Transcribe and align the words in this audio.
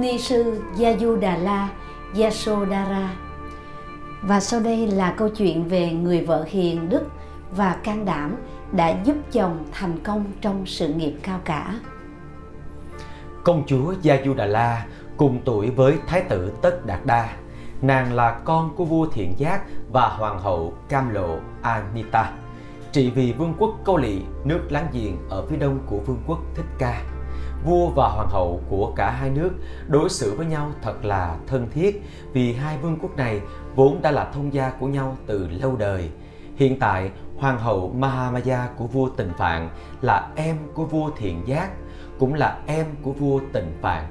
ni 0.00 0.18
sư 0.18 0.62
Yajudala 0.78 1.66
Yasodhara. 2.20 3.10
Và 4.22 4.40
sau 4.40 4.60
đây 4.60 4.86
là 4.86 5.14
câu 5.16 5.28
chuyện 5.28 5.68
về 5.68 5.92
người 5.92 6.24
vợ 6.24 6.44
hiền 6.48 6.88
đức 6.88 7.02
và 7.56 7.76
can 7.84 8.04
đảm 8.04 8.36
đã 8.72 9.02
giúp 9.04 9.16
chồng 9.32 9.64
thành 9.72 9.98
công 9.98 10.24
trong 10.40 10.66
sự 10.66 10.88
nghiệp 10.88 11.14
cao 11.22 11.40
cả. 11.44 11.74
Công 13.44 13.62
chúa 13.66 13.94
Yajudala 14.02 14.76
cùng 15.16 15.40
tuổi 15.44 15.70
với 15.70 15.98
thái 16.06 16.20
tử 16.20 16.52
Tất 16.62 16.86
Đạt 16.86 17.06
Đa. 17.06 17.28
Nàng 17.82 18.12
là 18.12 18.40
con 18.44 18.74
của 18.76 18.84
vua 18.84 19.06
Thiện 19.06 19.32
Giác 19.36 19.62
và 19.92 20.08
hoàng 20.08 20.40
hậu 20.40 20.74
Cam 20.88 21.14
Lộ 21.14 21.38
Anita, 21.62 22.32
trị 22.92 23.10
vì 23.10 23.32
vương 23.32 23.54
quốc 23.58 23.74
Câu 23.84 23.96
Lị, 23.96 24.18
nước 24.44 24.60
láng 24.70 24.86
giềng 24.92 25.16
ở 25.30 25.46
phía 25.46 25.56
đông 25.56 25.78
của 25.86 25.98
vương 25.98 26.22
quốc 26.26 26.38
Thích 26.54 26.66
Ca. 26.78 27.17
Vua 27.64 27.88
và 27.88 28.08
hoàng 28.08 28.28
hậu 28.30 28.60
của 28.68 28.92
cả 28.96 29.10
hai 29.10 29.30
nước 29.30 29.50
đối 29.88 30.08
xử 30.08 30.34
với 30.34 30.46
nhau 30.46 30.72
thật 30.82 31.04
là 31.04 31.36
thân 31.46 31.66
thiết 31.70 32.02
vì 32.32 32.52
hai 32.52 32.78
vương 32.78 32.98
quốc 33.02 33.16
này 33.16 33.40
vốn 33.74 34.02
đã 34.02 34.10
là 34.10 34.24
thông 34.34 34.54
gia 34.54 34.70
của 34.70 34.86
nhau 34.86 35.16
từ 35.26 35.48
lâu 35.48 35.76
đời. 35.76 36.10
Hiện 36.56 36.78
tại, 36.78 37.10
hoàng 37.36 37.58
hậu 37.58 37.92
Mahamaya 37.96 38.68
của 38.76 38.86
vua 38.86 39.08
Tịnh 39.08 39.32
Phạn 39.38 39.68
là 40.00 40.28
em 40.36 40.56
của 40.74 40.84
vua 40.84 41.10
Thiện 41.16 41.42
Giác, 41.46 41.70
cũng 42.18 42.34
là 42.34 42.58
em 42.66 42.86
của 43.02 43.12
vua 43.12 43.40
Tịnh 43.52 43.72
Phạn. 43.82 44.04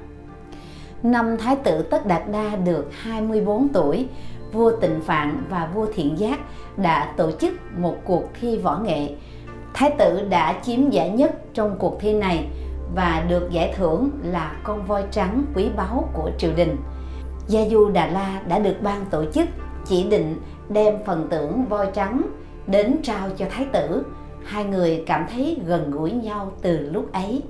Năm 1.02 1.36
Thái 1.36 1.56
tử 1.56 1.82
Tất 1.82 2.06
Đạt 2.06 2.22
Đa 2.32 2.56
được 2.56 2.88
24 3.00 3.68
tuổi, 3.68 4.08
vua 4.52 4.72
Tịnh 4.80 5.00
Phạn 5.00 5.44
và 5.48 5.70
vua 5.74 5.86
Thiện 5.94 6.18
Giác 6.18 6.40
đã 6.76 7.14
tổ 7.16 7.32
chức 7.32 7.54
một 7.76 7.96
cuộc 8.04 8.24
thi 8.40 8.58
võ 8.58 8.78
nghệ. 8.78 9.14
Thái 9.74 9.90
tử 9.98 10.26
đã 10.30 10.60
chiếm 10.62 10.90
giải 10.90 11.10
nhất 11.10 11.36
trong 11.54 11.76
cuộc 11.78 12.00
thi 12.00 12.14
này 12.14 12.48
và 12.94 13.24
được 13.28 13.50
giải 13.50 13.74
thưởng 13.76 14.10
là 14.22 14.56
con 14.62 14.86
voi 14.86 15.04
trắng 15.10 15.44
quý 15.54 15.70
báu 15.76 16.10
của 16.12 16.30
triều 16.38 16.50
đình. 16.56 16.76
Gia 17.48 17.60
Du 17.68 17.88
Đà 17.88 18.06
La 18.06 18.42
đã 18.48 18.58
được 18.58 18.76
ban 18.82 19.04
tổ 19.04 19.24
chức 19.32 19.48
chỉ 19.84 20.04
định 20.04 20.40
đem 20.68 20.94
phần 21.06 21.26
tưởng 21.30 21.64
voi 21.64 21.90
trắng 21.94 22.22
đến 22.66 22.96
trao 23.02 23.28
cho 23.36 23.46
thái 23.50 23.66
tử. 23.72 24.04
Hai 24.44 24.64
người 24.64 25.04
cảm 25.06 25.26
thấy 25.30 25.60
gần 25.66 25.90
gũi 25.90 26.12
nhau 26.12 26.52
từ 26.62 26.78
lúc 26.78 27.12
ấy. 27.12 27.42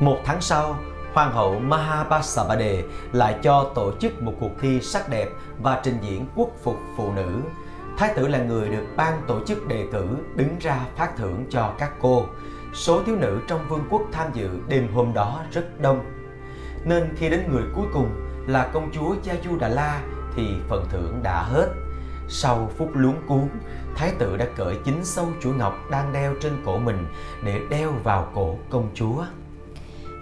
Một 0.00 0.16
tháng 0.24 0.40
sau, 0.40 0.76
Hoàng 1.12 1.32
hậu 1.32 1.58
Mahabasabade 1.58 2.82
lại 3.12 3.34
cho 3.42 3.70
tổ 3.74 3.92
chức 4.00 4.22
một 4.22 4.32
cuộc 4.40 4.50
thi 4.60 4.80
sắc 4.80 5.08
đẹp 5.08 5.28
và 5.62 5.80
trình 5.82 5.96
diễn 6.02 6.26
quốc 6.36 6.48
phục 6.62 6.76
phụ 6.96 7.12
nữ. 7.12 7.40
Thái 7.98 8.12
tử 8.16 8.28
là 8.28 8.38
người 8.38 8.68
được 8.68 8.86
ban 8.96 9.20
tổ 9.26 9.40
chức 9.46 9.68
đề 9.68 9.86
cử 9.92 10.06
đứng 10.36 10.56
ra 10.60 10.80
phát 10.96 11.16
thưởng 11.16 11.44
cho 11.50 11.72
các 11.78 11.92
cô. 12.00 12.22
Số 12.74 13.02
thiếu 13.02 13.16
nữ 13.16 13.40
trong 13.46 13.68
vương 13.68 13.84
quốc 13.90 14.02
tham 14.12 14.30
dự 14.34 14.48
đêm 14.68 14.88
hôm 14.94 15.14
đó 15.14 15.40
rất 15.52 15.80
đông. 15.80 16.04
Nên 16.84 17.14
khi 17.16 17.28
đến 17.28 17.40
người 17.52 17.62
cuối 17.74 17.86
cùng 17.92 18.10
là 18.46 18.70
công 18.72 18.90
chúa 18.92 19.14
Yayu 19.26 19.58
Đà 19.58 19.68
La 19.68 20.00
thì 20.36 20.48
phần 20.68 20.86
thưởng 20.90 21.20
đã 21.22 21.42
hết. 21.42 21.68
Sau 22.28 22.70
phút 22.76 22.90
luống 22.94 23.16
cuốn, 23.26 23.48
thái 23.96 24.12
tử 24.18 24.36
đã 24.36 24.46
cởi 24.56 24.76
chính 24.84 25.04
sâu 25.04 25.28
chuỗi 25.42 25.54
ngọc 25.54 25.74
đang 25.90 26.12
đeo 26.12 26.34
trên 26.40 26.52
cổ 26.64 26.78
mình 26.78 27.06
để 27.44 27.60
đeo 27.70 27.92
vào 28.04 28.28
cổ 28.34 28.58
công 28.70 28.88
chúa. 28.94 29.24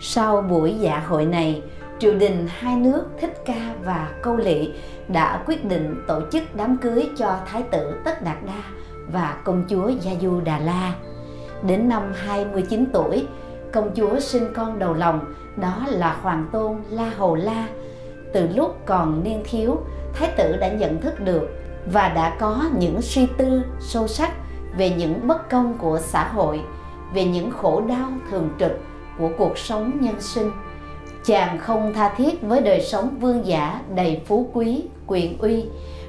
Sau 0.00 0.42
buổi 0.42 0.74
dạ 0.80 1.02
hội 1.06 1.26
này, 1.26 1.62
triều 1.98 2.14
đình 2.14 2.46
hai 2.50 2.76
nước 2.76 3.04
Thích 3.20 3.42
Ca 3.46 3.74
và 3.84 4.12
Câu 4.22 4.36
Lị 4.36 4.72
đã 5.08 5.42
quyết 5.46 5.64
định 5.64 6.04
tổ 6.08 6.20
chức 6.32 6.42
đám 6.54 6.76
cưới 6.76 7.10
cho 7.16 7.38
Thái 7.46 7.62
tử 7.62 7.94
Tất 8.04 8.22
Đạt 8.22 8.36
Đa 8.46 8.62
và 9.12 9.36
công 9.44 9.64
chúa 9.68 9.88
Gia 9.88 10.12
Du 10.20 10.41
Đà 10.41 10.58
La. 10.58 10.94
Đến 11.66 11.88
năm 11.88 12.12
29 12.16 12.84
tuổi, 12.92 13.26
công 13.72 13.90
chúa 13.94 14.20
sinh 14.20 14.44
con 14.54 14.78
đầu 14.78 14.94
lòng, 14.94 15.20
đó 15.56 15.86
là 15.88 16.16
Hoàng 16.22 16.48
tôn 16.52 16.76
La 16.90 17.10
Hầu 17.16 17.34
La. 17.34 17.68
Từ 18.32 18.48
lúc 18.54 18.76
còn 18.86 19.24
niên 19.24 19.42
thiếu, 19.50 19.80
Thái 20.14 20.30
tử 20.36 20.56
đã 20.60 20.68
nhận 20.68 21.00
thức 21.00 21.20
được 21.20 21.48
và 21.92 22.08
đã 22.08 22.36
có 22.40 22.64
những 22.78 23.02
suy 23.02 23.26
tư 23.36 23.62
sâu 23.80 24.08
sắc 24.08 24.30
về 24.76 24.90
những 24.90 25.26
bất 25.26 25.50
công 25.50 25.78
của 25.78 25.98
xã 25.98 26.28
hội, 26.28 26.60
về 27.14 27.24
những 27.24 27.50
khổ 27.50 27.82
đau 27.88 28.08
thường 28.30 28.48
trực 28.58 28.72
của 29.18 29.30
cuộc 29.38 29.58
sống 29.58 29.98
nhân 30.00 30.20
sinh 30.20 30.50
chàng 31.24 31.58
không 31.58 31.92
tha 31.94 32.14
thiết 32.16 32.42
với 32.42 32.60
đời 32.60 32.80
sống 32.80 33.16
vương 33.20 33.46
giả 33.46 33.80
đầy 33.94 34.20
phú 34.26 34.50
quý 34.52 34.82
quyền 35.06 35.38
uy 35.38 35.64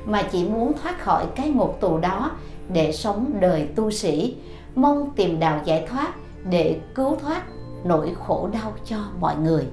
mà 0.05 0.23
chỉ 0.31 0.43
muốn 0.43 0.73
thoát 0.83 1.01
khỏi 1.01 1.25
cái 1.35 1.49
ngục 1.49 1.77
tù 1.81 1.97
đó 1.97 2.31
để 2.69 2.91
sống 2.91 3.33
đời 3.39 3.67
tu 3.75 3.91
sĩ 3.91 4.35
mong 4.75 5.11
tìm 5.16 5.39
đạo 5.39 5.61
giải 5.66 5.88
thoát 5.89 6.13
để 6.50 6.79
cứu 6.95 7.17
thoát 7.22 7.44
nỗi 7.85 8.16
khổ 8.19 8.50
đau 8.53 8.73
cho 8.85 8.97
mọi 9.19 9.35
người. 9.35 9.67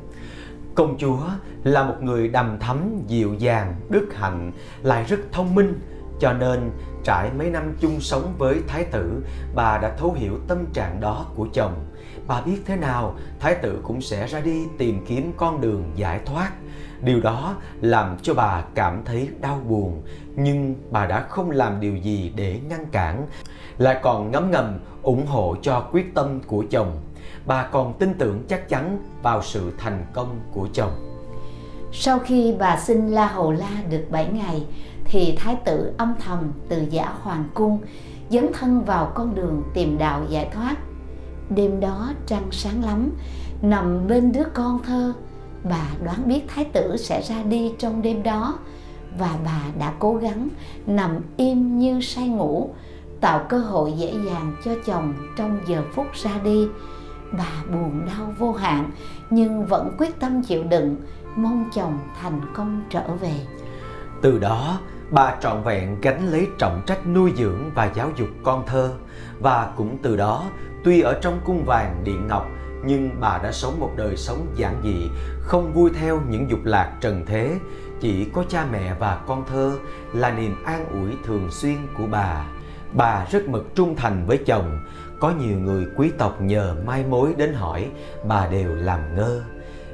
Công 0.75 0.99
chúa 0.99 1.21
là 1.65 1.85
một 1.85 1.97
người 2.01 2.29
đầm 2.29 2.59
thắm, 2.59 3.03
dịu 3.07 3.35
dàng, 3.35 3.75
đức 3.89 4.09
hạnh, 4.15 4.53
lại 4.83 5.05
rất 5.05 5.21
thông 5.33 5.55
minh, 5.55 5.81
cho 6.21 6.33
nên 6.33 6.71
trải 7.05 7.31
mấy 7.39 7.51
năm 7.51 7.77
chung 7.81 8.01
sống 8.01 8.35
với 8.39 8.61
thái 8.69 8.85
tử, 8.85 9.23
bà 9.55 9.79
đã 9.79 9.97
thấu 9.99 10.13
hiểu 10.13 10.39
tâm 10.49 10.67
trạng 10.73 11.01
đó 11.01 11.27
của 11.35 11.49
chồng. 11.53 11.75
Bà 12.27 12.41
biết 12.41 12.63
thế 12.67 12.77
nào, 12.77 13.15
thái 13.41 13.55
tử 13.55 13.81
cũng 13.83 14.01
sẽ 14.01 14.27
ra 14.27 14.41
đi 14.41 14.67
tìm 14.79 15.05
kiếm 15.07 15.33
con 15.37 15.61
đường 15.61 15.93
giải 15.97 16.21
thoát 16.27 16.53
điều 17.03 17.21
đó 17.21 17.55
làm 17.81 18.17
cho 18.23 18.35
bà 18.35 18.65
cảm 18.75 19.03
thấy 19.05 19.29
đau 19.41 19.61
buồn, 19.69 20.03
nhưng 20.37 20.75
bà 20.91 21.07
đã 21.07 21.21
không 21.21 21.51
làm 21.51 21.81
điều 21.81 21.97
gì 21.97 22.33
để 22.37 22.61
ngăn 22.69 22.87
cản, 22.87 23.27
lại 23.79 24.01
còn 24.03 24.31
ngấm 24.31 24.51
ngầm 24.51 24.79
ủng 25.03 25.27
hộ 25.27 25.57
cho 25.63 25.89
quyết 25.93 26.15
tâm 26.15 26.41
của 26.47 26.65
chồng. 26.71 26.97
Bà 27.47 27.63
còn 27.63 27.93
tin 27.99 28.15
tưởng 28.15 28.43
chắc 28.49 28.69
chắn 28.69 28.99
vào 29.23 29.43
sự 29.43 29.73
thành 29.79 30.07
công 30.13 30.41
của 30.53 30.69
chồng. 30.73 30.93
Sau 31.93 32.19
khi 32.19 32.55
bà 32.59 32.81
sinh 32.81 33.09
La 33.09 33.27
Hầu 33.27 33.53
La 33.53 33.83
được 33.91 34.05
7 34.11 34.27
ngày, 34.33 34.67
thì 35.05 35.37
thái 35.39 35.57
tử 35.65 35.93
âm 35.97 36.15
thầm 36.25 36.53
từ 36.69 36.87
giả 36.91 37.15
hoàng 37.23 37.45
cung 37.55 37.79
dấn 38.31 38.47
thân 38.53 38.85
vào 38.85 39.13
con 39.15 39.35
đường 39.35 39.63
tìm 39.75 39.99
đạo 39.99 40.23
giải 40.29 40.49
thoát. 40.53 40.77
Đêm 41.51 41.81
đó 41.81 42.13
trăng 42.27 42.49
sáng 42.51 42.85
lắm, 42.85 43.11
nằm 43.63 44.07
bên 44.07 44.33
đứa 44.33 44.45
con 44.55 44.79
thơ 44.83 45.13
bà 45.65 45.87
đoán 46.05 46.29
biết 46.29 46.43
thái 46.49 46.65
tử 46.65 46.97
sẽ 46.97 47.23
ra 47.23 47.43
đi 47.43 47.73
trong 47.79 48.03
đêm 48.03 48.23
đó. 48.23 48.59
Và 49.19 49.39
bà 49.45 49.63
đã 49.79 49.93
cố 49.99 50.15
gắng 50.15 50.49
nằm 50.87 51.21
im 51.37 51.79
như 51.79 52.01
say 52.01 52.29
ngủ 52.29 52.75
tạo 53.21 53.47
cơ 53.49 53.59
hội 53.59 53.93
dễ 53.93 54.15
dàng 54.27 54.57
cho 54.65 54.71
chồng 54.87 55.15
trong 55.37 55.61
giờ 55.67 55.83
phút 55.95 56.07
ra 56.15 56.31
đi. 56.45 56.69
Bà 57.33 57.73
buồn 57.73 58.07
đau 58.07 58.35
vô 58.39 58.53
hạn 58.53 58.91
nhưng 59.31 59.67
vẫn 59.67 59.95
quyết 59.99 60.21
tâm 60.21 60.43
chịu 60.43 60.65
đựng 60.65 60.97
mong 61.37 61.71
chồng 61.75 61.99
thành 62.21 62.41
công 62.55 62.83
trở 62.91 63.03
về. 63.21 63.35
Từ 64.23 64.39
đó 64.39 64.79
bà 65.11 65.37
trọn 65.41 65.63
vẹn 65.63 66.01
gánh 66.01 66.29
lấy 66.31 66.47
trọng 66.59 66.83
trách 66.87 67.07
nuôi 67.07 67.33
dưỡng 67.37 67.71
và 67.75 67.91
giáo 67.95 68.11
dục 68.17 68.29
con 68.43 68.67
thơ. 68.67 68.93
Và 69.41 69.73
cũng 69.77 69.99
từ 70.03 70.17
đó 70.17 70.45
Tuy 70.85 71.01
ở 71.01 71.19
trong 71.23 71.41
cung 71.45 71.65
vàng 71.65 72.01
điện 72.05 72.27
ngọc, 72.27 72.47
nhưng 72.85 73.21
bà 73.21 73.39
đã 73.43 73.53
sống 73.53 73.81
một 73.81 73.91
đời 73.97 74.17
sống 74.17 74.47
giản 74.57 74.81
dị, 74.85 75.11
không 75.41 75.73
vui 75.73 75.91
theo 76.01 76.21
những 76.29 76.51
dục 76.51 76.61
lạc 76.65 76.93
trần 77.01 77.23
thế. 77.27 77.59
Chỉ 78.01 78.25
có 78.25 78.45
cha 78.49 78.67
mẹ 78.73 78.95
và 78.99 79.21
con 79.27 79.45
thơ 79.47 79.73
là 80.13 80.31
niềm 80.31 80.65
an 80.65 80.87
ủi 80.93 81.11
thường 81.25 81.49
xuyên 81.51 81.77
của 81.99 82.07
bà. 82.11 82.47
Bà 82.93 83.27
rất 83.31 83.49
mực 83.49 83.75
trung 83.75 83.97
thành 83.97 84.27
với 84.27 84.39
chồng, 84.47 84.81
có 85.21 85.31
nhiều 85.31 85.59
người 85.59 85.87
quý 85.97 86.11
tộc 86.19 86.41
nhờ 86.41 86.77
mai 86.87 87.05
mối 87.05 87.35
đến 87.37 87.55
hỏi, 87.55 87.91
bà 88.25 88.47
đều 88.47 88.75
làm 88.75 89.17
ngơ. 89.17 89.43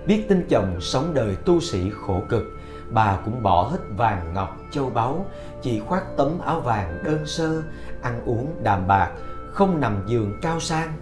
Biết 0.06 0.28
tin 0.28 0.46
chồng 0.48 0.80
sống 0.80 1.14
đời 1.14 1.36
tu 1.44 1.60
sĩ 1.60 1.90
khổ 1.90 2.22
cực, 2.28 2.42
bà 2.90 3.18
cũng 3.24 3.42
bỏ 3.42 3.62
hết 3.62 3.78
vàng 3.96 4.34
ngọc 4.34 4.56
châu 4.70 4.90
báu, 4.90 5.26
chỉ 5.62 5.80
khoác 5.80 6.02
tấm 6.16 6.38
áo 6.44 6.60
vàng 6.60 6.98
đơn 7.04 7.26
sơ, 7.26 7.62
ăn 8.02 8.20
uống 8.24 8.60
đạm 8.62 8.86
bạc, 8.86 9.10
không 9.52 9.80
nằm 9.80 10.02
giường 10.06 10.38
cao 10.42 10.60
sang 10.60 10.92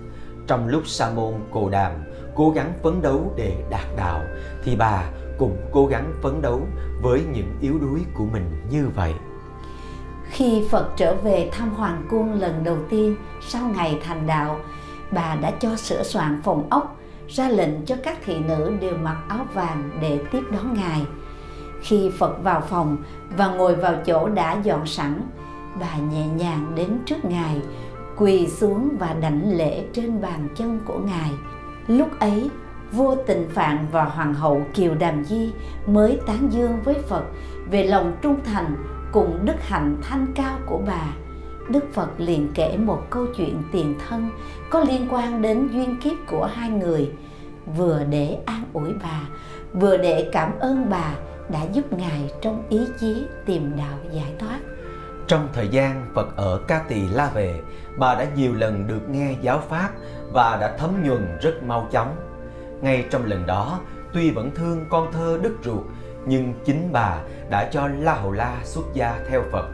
trong 0.46 0.68
lúc 0.68 0.82
sa 0.86 1.10
môn 1.10 1.34
cồ 1.50 1.70
đàm 1.70 1.92
cố 2.34 2.50
gắng 2.50 2.72
phấn 2.82 3.02
đấu 3.02 3.32
để 3.36 3.64
đạt 3.70 3.86
đạo 3.96 4.20
thì 4.64 4.76
bà 4.76 5.04
cũng 5.38 5.56
cố 5.72 5.86
gắng 5.86 6.12
phấn 6.22 6.42
đấu 6.42 6.60
với 7.02 7.22
những 7.32 7.56
yếu 7.60 7.78
đuối 7.78 8.00
của 8.14 8.24
mình 8.32 8.62
như 8.70 8.88
vậy 8.96 9.14
khi 10.34 10.64
Phật 10.70 10.88
trở 10.96 11.14
về 11.14 11.50
thăm 11.52 11.70
Hoàng 11.70 12.06
cung 12.10 12.32
lần 12.32 12.64
đầu 12.64 12.76
tiên 12.90 13.16
sau 13.40 13.68
ngày 13.76 14.00
thành 14.04 14.26
đạo, 14.26 14.60
bà 15.10 15.36
đã 15.36 15.50
cho 15.50 15.76
sửa 15.76 16.02
soạn 16.02 16.40
phòng 16.44 16.66
ốc, 16.70 16.96
ra 17.28 17.48
lệnh 17.48 17.84
cho 17.86 17.96
các 18.04 18.18
thị 18.24 18.38
nữ 18.38 18.72
đều 18.80 18.96
mặc 18.96 19.16
áo 19.28 19.46
vàng 19.54 19.90
để 20.00 20.18
tiếp 20.32 20.42
đón 20.52 20.74
Ngài. 20.74 21.06
Khi 21.82 22.10
Phật 22.18 22.42
vào 22.42 22.60
phòng 22.60 22.96
và 23.36 23.46
ngồi 23.46 23.74
vào 23.76 23.94
chỗ 24.06 24.28
đã 24.28 24.60
dọn 24.62 24.86
sẵn, 24.86 25.20
bà 25.80 25.96
nhẹ 25.96 26.26
nhàng 26.26 26.72
đến 26.74 26.98
trước 27.06 27.24
Ngài, 27.24 27.60
quỳ 28.16 28.48
xuống 28.48 28.88
và 28.98 29.14
đảnh 29.20 29.56
lễ 29.56 29.84
trên 29.92 30.20
bàn 30.20 30.48
chân 30.56 30.80
của 30.84 30.98
ngài. 30.98 31.30
Lúc 31.86 32.08
ấy, 32.18 32.50
vua 32.92 33.16
tịnh 33.26 33.48
phạn 33.48 33.86
và 33.92 34.04
hoàng 34.04 34.34
hậu 34.34 34.62
kiều 34.74 34.94
đàm 34.94 35.24
di 35.24 35.52
mới 35.86 36.20
tán 36.26 36.48
dương 36.52 36.82
với 36.84 36.94
phật 36.94 37.24
về 37.70 37.84
lòng 37.84 38.16
trung 38.22 38.36
thành 38.44 38.76
cùng 39.12 39.38
đức 39.44 39.56
hạnh 39.60 39.96
thanh 40.02 40.26
cao 40.34 40.58
của 40.66 40.80
bà. 40.86 41.14
Đức 41.68 41.84
phật 41.92 42.08
liền 42.18 42.48
kể 42.54 42.76
một 42.76 43.02
câu 43.10 43.26
chuyện 43.36 43.62
tiền 43.72 43.94
thân 44.08 44.30
có 44.70 44.84
liên 44.84 45.06
quan 45.10 45.42
đến 45.42 45.68
duyên 45.72 45.96
kiếp 46.00 46.16
của 46.30 46.44
hai 46.44 46.70
người. 46.70 47.12
Vừa 47.76 48.04
để 48.10 48.38
an 48.46 48.62
ủi 48.72 48.90
bà, 49.02 49.20
vừa 49.72 49.96
để 49.96 50.30
cảm 50.32 50.58
ơn 50.58 50.90
bà 50.90 51.14
đã 51.48 51.64
giúp 51.72 51.92
ngài 51.92 52.30
trong 52.40 52.62
ý 52.68 52.80
chí 53.00 53.24
tìm 53.46 53.72
đạo 53.76 53.98
giải 54.12 54.32
thoát 54.38 54.58
trong 55.28 55.48
thời 55.52 55.68
gian 55.68 56.10
Phật 56.14 56.36
ở 56.36 56.60
Ca 56.68 56.78
Tỳ 56.88 57.08
La 57.08 57.30
Về, 57.34 57.60
bà 57.98 58.14
đã 58.14 58.26
nhiều 58.36 58.54
lần 58.54 58.86
được 58.86 59.08
nghe 59.08 59.34
giáo 59.40 59.62
pháp 59.68 59.90
và 60.32 60.58
đã 60.60 60.76
thấm 60.78 61.04
nhuần 61.04 61.38
rất 61.42 61.62
mau 61.62 61.88
chóng. 61.92 62.16
Ngay 62.82 63.04
trong 63.10 63.24
lần 63.24 63.46
đó, 63.46 63.80
tuy 64.12 64.30
vẫn 64.30 64.50
thương 64.54 64.86
con 64.90 65.12
thơ 65.12 65.38
đứt 65.42 65.52
ruột, 65.64 65.82
nhưng 66.26 66.54
chính 66.64 66.92
bà 66.92 67.18
đã 67.50 67.68
cho 67.72 67.88
La 67.88 68.14
Hầu 68.14 68.32
La 68.32 68.56
xuất 68.64 68.84
gia 68.94 69.18
theo 69.30 69.42
Phật. 69.52 69.66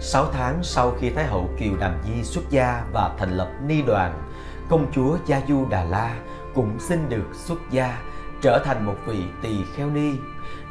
Sáu 0.00 0.26
tháng 0.32 0.58
sau 0.62 0.92
khi 1.00 1.10
Thái 1.10 1.26
hậu 1.26 1.50
Kiều 1.58 1.76
Đàm 1.80 1.94
Di 2.06 2.22
xuất 2.22 2.50
gia 2.50 2.84
và 2.92 3.10
thành 3.18 3.36
lập 3.36 3.48
ni 3.66 3.82
đoàn, 3.82 4.22
công 4.68 4.86
chúa 4.92 5.16
Gia 5.26 5.40
Du 5.48 5.66
Đà 5.70 5.84
La 5.84 6.16
cũng 6.54 6.78
xin 6.78 7.08
được 7.08 7.26
xuất 7.32 7.58
gia, 7.70 7.98
trở 8.42 8.62
thành 8.64 8.86
một 8.86 8.96
vị 9.06 9.22
tỳ 9.42 9.56
kheo 9.76 9.90
ni. 9.90 10.12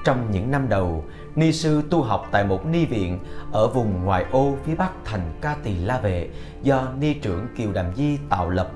Trong 0.03 0.31
những 0.31 0.51
năm 0.51 0.69
đầu, 0.69 1.05
ni 1.35 1.51
sư 1.51 1.81
tu 1.89 2.01
học 2.01 2.27
tại 2.31 2.43
một 2.43 2.65
ni 2.65 2.85
viện 2.85 3.19
ở 3.51 3.67
vùng 3.67 4.03
ngoại 4.03 4.25
ô 4.31 4.55
phía 4.65 4.75
bắc 4.75 4.91
thành 5.05 5.33
Ca 5.41 5.55
Tỳ 5.63 5.75
La 5.75 5.99
Vệ 5.99 6.29
do 6.63 6.87
ni 6.99 7.13
trưởng 7.13 7.47
Kiều 7.57 7.73
Đàm 7.73 7.95
Di 7.95 8.17
tạo 8.29 8.49
lập. 8.49 8.71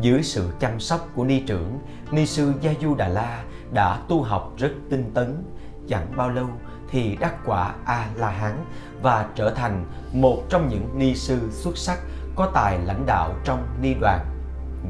Dưới 0.00 0.22
sự 0.22 0.48
chăm 0.60 0.80
sóc 0.80 1.08
của 1.14 1.24
ni 1.24 1.40
trưởng, 1.40 1.78
ni 2.10 2.26
sư 2.26 2.52
Gia 2.60 2.72
Du 2.82 2.94
Đà 2.94 3.08
La 3.08 3.44
đã 3.72 3.98
tu 4.08 4.22
học 4.22 4.52
rất 4.56 4.72
tinh 4.90 5.10
tấn. 5.14 5.42
Chẳng 5.88 6.06
bao 6.16 6.30
lâu 6.30 6.46
thì 6.90 7.16
đắc 7.16 7.34
quả 7.46 7.74
A 7.84 8.08
La 8.16 8.30
Hán 8.30 8.64
và 9.02 9.26
trở 9.34 9.50
thành 9.50 9.84
một 10.12 10.42
trong 10.48 10.68
những 10.68 10.98
ni 10.98 11.14
sư 11.14 11.38
xuất 11.50 11.76
sắc 11.78 11.98
có 12.36 12.50
tài 12.54 12.78
lãnh 12.78 13.06
đạo 13.06 13.34
trong 13.44 13.66
ni 13.82 13.94
đoàn. 14.00 14.20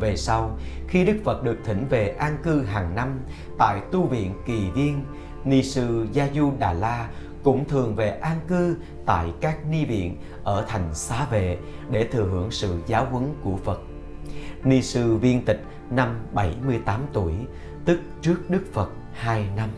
Về 0.00 0.16
sau, 0.16 0.58
khi 0.88 1.04
Đức 1.04 1.16
Phật 1.24 1.42
được 1.42 1.56
thỉnh 1.64 1.86
về 1.90 2.08
an 2.08 2.36
cư 2.42 2.62
hàng 2.62 2.94
năm 2.94 3.20
tại 3.58 3.80
tu 3.92 4.06
viện 4.06 4.34
Kỳ 4.46 4.70
Viên, 4.70 5.04
ni 5.44 5.62
sư 5.62 6.06
Gia 6.12 6.28
Du 6.34 6.52
Đà 6.58 6.72
La 6.72 7.08
cũng 7.42 7.64
thường 7.64 7.94
về 7.94 8.08
an 8.10 8.40
cư 8.48 8.76
tại 9.06 9.32
các 9.40 9.66
ni 9.70 9.84
viện 9.84 10.16
ở 10.44 10.64
thành 10.68 10.94
xá 10.94 11.26
vệ 11.30 11.58
để 11.90 12.08
thừa 12.12 12.24
hưởng 12.24 12.50
sự 12.50 12.78
giáo 12.86 13.06
huấn 13.10 13.34
của 13.42 13.56
Phật. 13.64 13.80
Ni 14.64 14.82
sư 14.82 15.16
viên 15.16 15.44
tịch 15.44 15.62
năm 15.90 16.18
78 16.32 17.00
tuổi, 17.12 17.32
tức 17.84 18.00
trước 18.22 18.50
Đức 18.50 18.62
Phật 18.72 18.90
2 19.12 19.46
năm. 19.56 19.68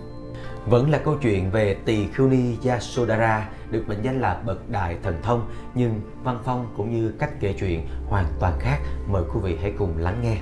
Vẫn 0.66 0.90
là 0.90 0.98
câu 0.98 1.16
chuyện 1.22 1.50
về 1.50 1.76
tỳ 1.84 2.06
khưu 2.06 2.28
ni 2.28 2.56
Yasodhara 2.64 3.48
được 3.70 3.84
mệnh 3.88 4.02
danh 4.02 4.20
là 4.20 4.40
bậc 4.46 4.70
đại 4.70 4.96
thần 5.02 5.14
thông 5.22 5.48
nhưng 5.74 6.00
văn 6.24 6.38
phong 6.44 6.66
cũng 6.76 6.92
như 6.92 7.12
cách 7.18 7.30
kể 7.40 7.54
chuyện 7.58 7.86
hoàn 8.08 8.26
toàn 8.40 8.58
khác. 8.60 8.78
Mời 9.08 9.22
quý 9.34 9.40
vị 9.42 9.56
hãy 9.62 9.72
cùng 9.78 9.98
lắng 9.98 10.20
nghe. 10.22 10.36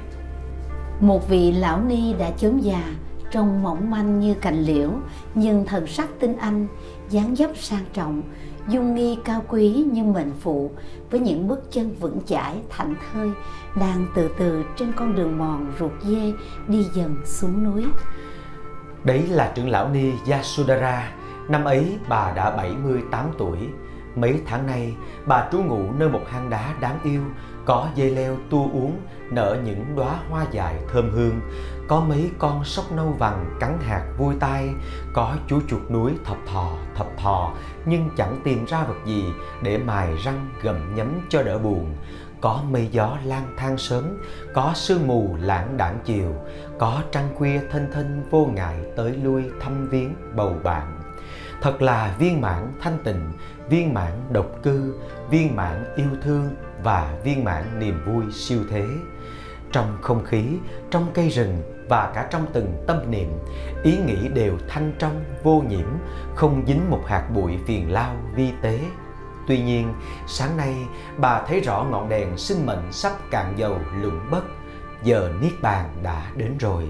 Một 1.01 1.29
vị 1.29 1.53
lão 1.53 1.83
ni 1.83 2.15
đã 2.19 2.31
chớm 2.31 2.61
già, 2.61 2.83
trông 3.35 3.63
mỏng 3.63 3.91
manh 3.91 4.21
như 4.21 4.35
cành 4.35 4.63
liễu, 4.63 4.91
nhưng 5.35 5.65
thần 5.65 5.87
sắc 5.87 6.09
tinh 6.21 6.37
anh, 6.37 6.67
dáng 7.11 7.37
dấp 7.37 7.51
sang 7.57 7.85
trọng, 7.93 8.23
dung 8.69 8.95
nghi 8.95 9.19
cao 9.25 9.43
quý 9.49 9.85
như 9.93 10.03
mệnh 10.03 10.33
phụ, 10.41 10.71
với 11.11 11.21
những 11.21 11.49
bước 11.49 11.73
chân 11.73 11.95
vững 12.01 12.21
chãi, 12.27 12.57
thảnh 12.71 12.95
thơi, 13.13 13.31
đang 13.77 14.07
từ 14.15 14.31
từ 14.39 14.65
trên 14.77 14.93
con 14.97 15.15
đường 15.15 15.39
mòn 15.39 15.73
ruột 15.79 15.93
dê 16.03 16.33
đi 16.69 16.87
dần 16.95 17.17
xuống 17.25 17.65
núi. 17.65 17.85
Đấy 19.05 19.27
là 19.27 19.53
trưởng 19.55 19.69
lão 19.69 19.89
ni 19.89 20.13
Yasudara 20.31 21.13
năm 21.49 21.65
ấy 21.65 21.99
bà 22.09 22.33
đã 22.33 22.57
78 22.57 23.27
tuổi 23.39 23.59
mấy 24.17 24.41
tháng 24.47 24.67
nay, 24.67 24.95
bà 25.27 25.49
trú 25.53 25.63
ngụ 25.63 25.93
nơi 25.93 26.09
một 26.09 26.23
hang 26.29 26.51
đá 26.51 26.75
đáng 26.81 26.99
yêu, 27.05 27.23
có 27.65 27.89
dây 27.95 28.11
leo 28.11 28.37
tua 28.51 28.63
uống, 28.63 29.01
nở 29.31 29.57
những 29.65 29.97
đóa 29.97 30.19
hoa 30.31 30.47
dài 30.51 30.75
thơm 30.93 31.11
hương. 31.11 31.41
Có 31.89 32.01
mấy 32.01 32.31
con 32.39 32.65
sóc 32.65 32.93
nâu 32.93 33.11
vàng 33.11 33.57
cắn 33.61 33.79
hạt 33.81 34.05
vui 34.19 34.35
tai, 34.41 34.69
có 35.13 35.37
chú 35.47 35.61
chuột 35.69 35.91
núi 35.91 36.13
thập 36.25 36.37
thò 36.47 36.71
thập 36.95 37.07
thò, 37.17 37.53
nhưng 37.87 38.11
chẳng 38.17 38.41
tìm 38.45 38.65
ra 38.65 38.85
vật 38.85 38.99
gì 39.07 39.25
để 39.63 39.79
mài 39.79 40.17
răng 40.25 40.51
gầm 40.63 40.95
nhấm 40.95 41.21
cho 41.29 41.43
đỡ 41.43 41.59
buồn. 41.59 41.97
Có 42.41 42.63
mây 42.71 42.89
gió 42.93 43.19
lang 43.25 43.55
thang 43.57 43.79
sớm, 43.79 44.05
có 44.55 44.73
sương 44.75 45.07
mù 45.07 45.37
lãng 45.41 45.77
đảng 45.77 45.99
chiều, 46.05 46.35
có 46.79 47.03
trăng 47.13 47.29
khuya 47.35 47.61
thênh 47.71 47.93
thênh 47.93 48.31
vô 48.31 48.47
ngại 48.55 48.77
tới 48.97 49.17
lui 49.23 49.45
thăm 49.61 49.89
viếng 49.89 50.15
bầu 50.37 50.57
bạn 50.65 51.04
thật 51.63 51.83
là 51.83 52.15
viên 52.19 52.41
mãn 52.41 52.73
thanh 52.81 52.99
tịnh, 53.05 53.33
viên 53.69 53.95
mãn 53.95 54.13
độc 54.31 54.47
cư, 54.63 54.95
viên 55.31 55.57
mãn 55.57 55.85
yêu 55.97 56.11
thương 56.23 56.55
và 56.83 57.19
viên 57.25 57.45
mãn 57.45 57.79
niềm 57.79 58.05
vui 58.07 58.25
siêu 58.33 58.61
thế. 58.71 58.87
Trong 59.73 59.99
không 60.03 60.25
khí, 60.25 60.45
trong 60.91 61.11
cây 61.15 61.29
rừng 61.29 61.63
và 61.89 62.13
cả 62.15 62.27
trong 62.31 62.47
từng 62.53 62.85
tâm 62.87 63.11
niệm, 63.11 63.29
ý 63.83 63.99
nghĩ 64.07 64.29
đều 64.29 64.59
thanh 64.69 64.93
trong, 64.99 65.25
vô 65.43 65.65
nhiễm, 65.69 65.87
không 66.35 66.65
dính 66.67 66.91
một 66.91 67.01
hạt 67.07 67.29
bụi 67.35 67.59
phiền 67.67 67.93
lao 67.93 68.17
vi 68.35 68.51
tế. 68.63 68.81
Tuy 69.47 69.63
nhiên, 69.63 69.95
sáng 70.27 70.57
nay, 70.57 70.77
bà 71.17 71.43
thấy 71.43 71.61
rõ 71.61 71.87
ngọn 71.91 72.09
đèn 72.09 72.39
sinh 72.39 72.67
mệnh 72.67 72.93
sắp 72.93 73.13
cạn 73.31 73.55
dầu 73.57 73.79
lụng 74.03 74.21
bất. 74.31 74.45
Giờ 75.03 75.33
niết 75.41 75.53
bàn 75.63 75.89
đã 76.03 76.31
đến 76.37 76.59
rồi 76.59 76.85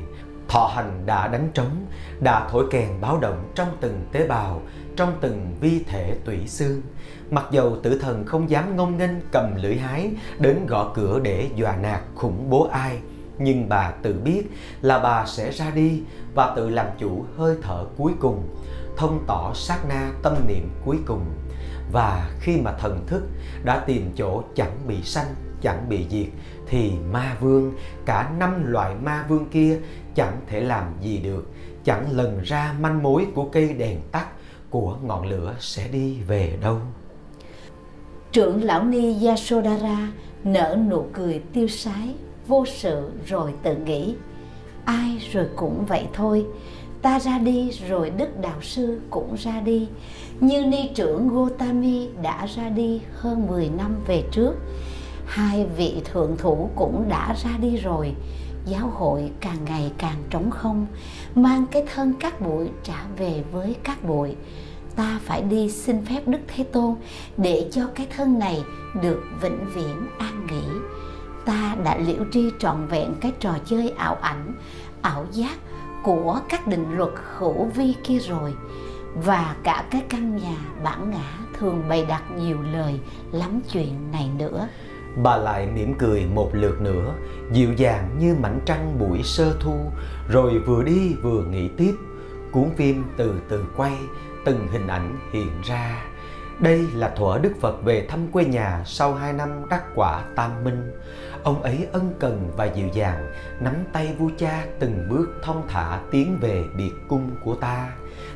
thọ 0.48 0.70
hành 0.74 1.06
đã 1.06 1.28
đánh 1.28 1.48
trống, 1.54 1.86
đã 2.20 2.48
thổi 2.50 2.64
kèn 2.70 2.88
báo 3.00 3.18
động 3.18 3.50
trong 3.54 3.68
từng 3.80 4.06
tế 4.12 4.26
bào, 4.26 4.62
trong 4.96 5.18
từng 5.20 5.56
vi 5.60 5.84
thể 5.84 6.16
tủy 6.24 6.46
xương. 6.46 6.82
Mặc 7.30 7.44
dầu 7.50 7.76
tử 7.82 7.98
thần 7.98 8.26
không 8.26 8.50
dám 8.50 8.76
ngông 8.76 8.96
nghênh 8.96 9.20
cầm 9.32 9.54
lưỡi 9.62 9.76
hái, 9.76 10.10
đến 10.38 10.66
gõ 10.66 10.92
cửa 10.94 11.20
để 11.22 11.50
dọa 11.56 11.76
nạt 11.76 12.00
khủng 12.14 12.50
bố 12.50 12.68
ai. 12.72 12.98
Nhưng 13.38 13.68
bà 13.68 13.90
tự 13.90 14.20
biết 14.24 14.42
là 14.82 14.98
bà 14.98 15.26
sẽ 15.26 15.50
ra 15.50 15.70
đi 15.70 16.02
và 16.34 16.52
tự 16.56 16.70
làm 16.70 16.86
chủ 16.98 17.24
hơi 17.36 17.56
thở 17.62 17.84
cuối 17.96 18.12
cùng, 18.20 18.48
thông 18.96 19.24
tỏ 19.26 19.52
sát 19.54 19.78
na 19.88 20.10
tâm 20.22 20.34
niệm 20.46 20.70
cuối 20.84 20.98
cùng. 21.06 21.24
Và 21.92 22.30
khi 22.40 22.60
mà 22.60 22.72
thần 22.72 23.06
thức 23.06 23.22
đã 23.64 23.78
tìm 23.78 24.10
chỗ 24.16 24.42
chẳng 24.54 24.76
bị 24.86 25.02
sanh, 25.02 25.34
chẳng 25.60 25.88
bị 25.88 26.06
diệt, 26.10 26.26
thì 26.66 26.92
ma 27.12 27.36
vương, 27.40 27.72
cả 28.06 28.30
năm 28.38 28.64
loại 28.66 28.94
ma 28.94 29.24
vương 29.28 29.48
kia 29.48 29.78
chẳng 30.14 30.40
thể 30.46 30.60
làm 30.60 30.92
gì 31.02 31.18
được. 31.18 31.46
Chẳng 31.84 32.10
lần 32.10 32.40
ra 32.42 32.74
manh 32.80 33.02
mối 33.02 33.26
của 33.34 33.44
cây 33.44 33.72
đèn 33.72 34.00
tắt, 34.12 34.26
của 34.70 34.96
ngọn 35.02 35.26
lửa 35.26 35.54
sẽ 35.60 35.88
đi 35.88 36.20
về 36.20 36.58
đâu? 36.62 36.78
Trưởng 38.32 38.64
lão 38.64 38.84
ni 38.84 39.26
Yasodhara 39.26 40.12
nở 40.44 40.78
nụ 40.90 41.06
cười 41.12 41.42
tiêu 41.52 41.68
sái, 41.68 42.14
vô 42.46 42.64
sự 42.66 43.10
rồi 43.26 43.54
tự 43.62 43.76
nghĩ, 43.76 44.14
ai 44.84 45.28
rồi 45.32 45.48
cũng 45.56 45.84
vậy 45.88 46.06
thôi, 46.12 46.46
ta 47.02 47.20
ra 47.20 47.38
đi 47.38 47.70
rồi 47.88 48.10
đức 48.10 48.40
đạo 48.40 48.62
sư 48.62 49.00
cũng 49.10 49.34
ra 49.38 49.60
đi. 49.60 49.88
Như 50.40 50.66
ni 50.66 50.90
trưởng 50.94 51.28
Gotami 51.28 52.08
đã 52.22 52.46
ra 52.46 52.68
đi 52.68 53.00
hơn 53.12 53.46
10 53.46 53.68
năm 53.68 53.96
về 54.06 54.24
trước, 54.30 54.54
hai 55.26 55.66
vị 55.76 56.02
thượng 56.04 56.36
thủ 56.38 56.70
cũng 56.76 57.08
đã 57.08 57.36
ra 57.44 57.50
đi 57.60 57.76
rồi 57.76 58.14
giáo 58.66 58.88
hội 58.88 59.30
càng 59.40 59.64
ngày 59.64 59.92
càng 59.98 60.16
trống 60.30 60.50
không, 60.50 60.86
mang 61.34 61.66
cái 61.70 61.84
thân 61.94 62.14
các 62.20 62.40
bụi 62.40 62.70
trả 62.82 63.04
về 63.16 63.44
với 63.52 63.76
các 63.84 64.04
bụi. 64.04 64.36
Ta 64.96 65.20
phải 65.24 65.42
đi 65.42 65.70
xin 65.70 66.06
phép 66.06 66.22
đức 66.26 66.38
thế 66.48 66.64
tôn 66.64 66.94
để 67.36 67.68
cho 67.72 67.86
cái 67.94 68.06
thân 68.16 68.38
này 68.38 68.62
được 69.02 69.22
vĩnh 69.40 69.66
viễn 69.74 70.06
an 70.18 70.46
nghỉ. 70.46 70.64
Ta 71.44 71.76
đã 71.84 71.96
liễu 71.96 72.24
tri 72.32 72.50
trọn 72.58 72.86
vẹn 72.86 73.14
cái 73.20 73.32
trò 73.40 73.54
chơi 73.64 73.90
ảo 73.90 74.14
ảnh, 74.14 74.54
ảo 75.02 75.26
giác 75.32 75.58
của 76.02 76.40
các 76.48 76.66
định 76.66 76.86
luật 76.90 77.10
hữu 77.36 77.64
vi 77.64 77.94
kia 78.04 78.18
rồi. 78.18 78.54
Và 79.24 79.56
cả 79.62 79.84
cái 79.90 80.02
căn 80.08 80.36
nhà 80.36 80.56
bản 80.84 81.10
ngã 81.10 81.38
thường 81.58 81.82
bày 81.88 82.04
đặt 82.08 82.22
nhiều 82.38 82.58
lời 82.72 83.00
lắm 83.32 83.60
chuyện 83.72 84.12
này 84.12 84.30
nữa 84.38 84.68
bà 85.16 85.36
lại 85.36 85.66
mỉm 85.66 85.94
cười 85.98 86.26
một 86.26 86.50
lượt 86.52 86.80
nữa 86.80 87.14
dịu 87.52 87.72
dàng 87.72 88.16
như 88.18 88.34
mảnh 88.40 88.60
trăng 88.66 88.98
buổi 88.98 89.22
sơ 89.22 89.56
thu 89.60 89.76
rồi 90.28 90.58
vừa 90.58 90.82
đi 90.82 91.14
vừa 91.22 91.44
nghĩ 91.44 91.68
tiếp 91.68 91.94
cuốn 92.52 92.70
phim 92.76 93.04
từ 93.16 93.34
từ 93.48 93.64
quay 93.76 93.92
từng 94.44 94.68
hình 94.68 94.86
ảnh 94.86 95.18
hiện 95.32 95.50
ra 95.64 96.04
đây 96.60 96.86
là 96.94 97.08
thuở 97.08 97.38
Đức 97.42 97.52
Phật 97.60 97.82
về 97.84 98.06
thăm 98.08 98.26
quê 98.32 98.44
nhà 98.44 98.82
sau 98.86 99.14
hai 99.14 99.32
năm 99.32 99.68
đắc 99.70 99.84
quả 99.94 100.24
tam 100.36 100.64
minh. 100.64 100.92
Ông 101.42 101.62
ấy 101.62 101.86
ân 101.92 102.14
cần 102.20 102.50
và 102.56 102.64
dịu 102.64 102.88
dàng, 102.88 103.32
nắm 103.60 103.74
tay 103.92 104.14
vua 104.18 104.30
cha 104.38 104.64
từng 104.78 105.08
bước 105.10 105.26
thông 105.42 105.68
thả 105.68 106.00
tiến 106.10 106.38
về 106.40 106.64
biệt 106.76 106.92
cung 107.08 107.30
của 107.44 107.54
ta. 107.54 107.90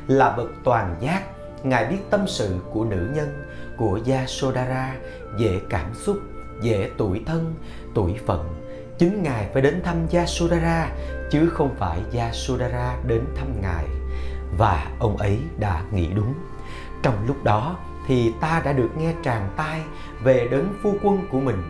Là 0.07 0.35
bậc 0.37 0.49
toàn 0.63 0.95
giác, 0.99 1.23
Ngài 1.63 1.85
biết 1.85 1.97
tâm 2.09 2.27
sự 2.27 2.55
của 2.73 2.85
nữ 2.85 3.09
nhân, 3.15 3.43
của 3.77 3.99
Yasodhara, 4.07 4.95
dễ 5.37 5.59
cảm 5.69 5.93
xúc, 5.93 6.17
dễ 6.61 6.89
tuổi 6.97 7.21
thân, 7.25 7.53
tuổi 7.93 8.15
phận. 8.25 8.55
Chính 8.97 9.23
Ngài 9.23 9.49
phải 9.53 9.61
đến 9.61 9.81
thăm 9.83 9.97
Yasudara, 10.13 10.91
chứ 11.31 11.49
không 11.49 11.75
phải 11.79 11.99
Yasudara 12.13 12.97
đến 13.07 13.21
thăm 13.35 13.47
Ngài. 13.61 13.85
Và 14.57 14.91
ông 14.99 15.17
ấy 15.17 15.39
đã 15.59 15.83
nghĩ 15.91 16.07
đúng. 16.15 16.33
Trong 17.03 17.27
lúc 17.27 17.43
đó, 17.43 17.77
thì 18.07 18.33
ta 18.39 18.61
đã 18.65 18.73
được 18.73 18.89
nghe 18.97 19.13
tràn 19.23 19.49
tai 19.57 19.81
về 20.23 20.47
đấng 20.51 20.73
phu 20.83 20.95
quân 21.03 21.27
của 21.31 21.39
mình 21.39 21.63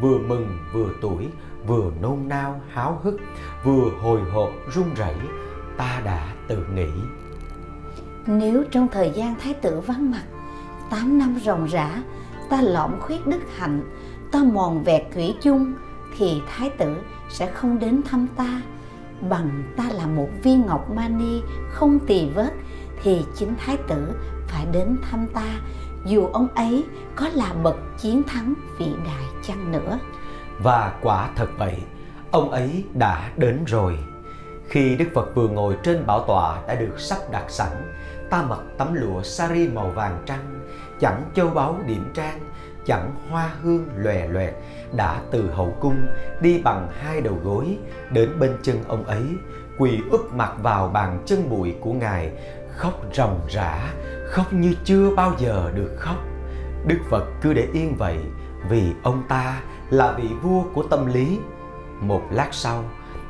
vừa 0.00 0.18
mừng 0.18 0.58
vừa 0.72 0.88
tuổi 1.00 1.28
vừa 1.66 1.90
nôn 2.00 2.18
nao 2.28 2.60
háo 2.70 3.00
hức 3.02 3.20
vừa 3.64 3.90
hồi 4.00 4.20
hộp 4.32 4.50
run 4.74 4.94
rẩy 4.94 5.14
ta 5.76 6.00
đã 6.04 6.34
tự 6.48 6.66
nghĩ 6.74 6.88
Nếu 8.26 8.64
trong 8.70 8.88
thời 8.88 9.10
gian 9.10 9.34
thái 9.42 9.54
tử 9.54 9.80
vắng 9.80 10.10
mặt 10.10 10.24
8 10.90 11.18
năm 11.18 11.38
ròng 11.44 11.66
rã 11.66 12.02
Ta 12.50 12.62
lõm 12.62 13.00
khuyết 13.00 13.26
đức 13.26 13.40
hạnh 13.56 13.82
Ta 14.32 14.42
mòn 14.52 14.82
vẹt 14.84 15.02
thủy 15.14 15.34
chung 15.42 15.74
Thì 16.18 16.42
thái 16.48 16.70
tử 16.70 16.96
sẽ 17.28 17.50
không 17.50 17.78
đến 17.78 18.00
thăm 18.10 18.26
ta. 18.36 18.62
Bằng 19.28 19.62
ta 19.76 19.84
là 19.94 20.06
một 20.06 20.28
viên 20.42 20.66
ngọc 20.66 20.90
mani 20.90 21.40
Không 21.70 21.98
tỳ 22.06 22.28
vết 22.28 22.52
Thì 23.02 23.24
chính 23.34 23.54
thái 23.58 23.76
tử 23.76 24.12
phải 24.48 24.66
đến 24.72 24.96
thăm 25.10 25.26
ta. 25.34 25.60
Dù 26.06 26.26
ông 26.26 26.48
ấy 26.54 26.84
có 27.16 27.28
là 27.34 27.52
bậc 27.62 27.76
chiến 27.98 28.22
thắng 28.22 28.54
vĩ 28.78 28.86
đại 29.04 29.24
chăng 29.42 29.72
nữa. 29.72 29.98
Và 30.62 30.92
quả 31.02 31.30
thật 31.36 31.48
vậy 31.58 31.76
Ông 32.30 32.50
ấy 32.50 32.84
đã 32.94 33.30
đến 33.36 33.64
rồi. 33.66 33.98
Khi 34.68 34.96
Đức 34.96 35.04
Phật 35.14 35.34
vừa 35.34 35.48
ngồi 35.48 35.76
trên 35.82 36.06
bảo 36.06 36.24
tọa 36.24 36.62
đã 36.68 36.74
được 36.74 37.00
sắp 37.00 37.18
đặt 37.32 37.44
sẵn, 37.48 37.72
ta 38.30 38.42
mặc 38.42 38.58
tấm 38.78 38.94
lụa 38.94 39.22
sari 39.22 39.68
màu 39.68 39.90
vàng 39.90 40.22
trăng, 40.26 40.60
chẳng 41.00 41.22
châu 41.34 41.50
báu 41.50 41.78
điểm 41.86 42.10
trang, 42.14 42.40
chẳng 42.86 43.14
hoa 43.30 43.50
hương 43.62 43.88
lòe 43.96 44.28
loẹt, 44.28 44.54
đã 44.92 45.20
từ 45.30 45.50
hậu 45.50 45.76
cung 45.80 46.06
đi 46.40 46.60
bằng 46.62 46.88
hai 47.00 47.20
đầu 47.20 47.38
gối 47.44 47.78
đến 48.10 48.38
bên 48.38 48.56
chân 48.62 48.84
ông 48.88 49.04
ấy, 49.04 49.22
quỳ 49.78 50.00
úp 50.10 50.32
mặt 50.34 50.52
vào 50.62 50.88
bàn 50.88 51.22
chân 51.26 51.50
bụi 51.50 51.74
của 51.80 51.92
ngài, 51.92 52.32
khóc 52.76 53.00
ròng 53.12 53.40
rã, 53.48 53.92
khóc 54.26 54.52
như 54.52 54.74
chưa 54.84 55.14
bao 55.14 55.32
giờ 55.38 55.72
được 55.74 55.96
khóc. 55.98 56.16
Đức 56.86 56.98
Phật 57.10 57.24
cứ 57.42 57.52
để 57.52 57.68
yên 57.72 57.96
vậy 57.96 58.18
vì 58.68 58.92
ông 59.02 59.22
ta 59.28 59.62
là 59.90 60.12
vị 60.12 60.28
vua 60.42 60.62
của 60.74 60.82
tâm 60.82 61.06
lý. 61.06 61.38
Một 62.00 62.22
lát 62.30 62.48
sau, 62.52 62.84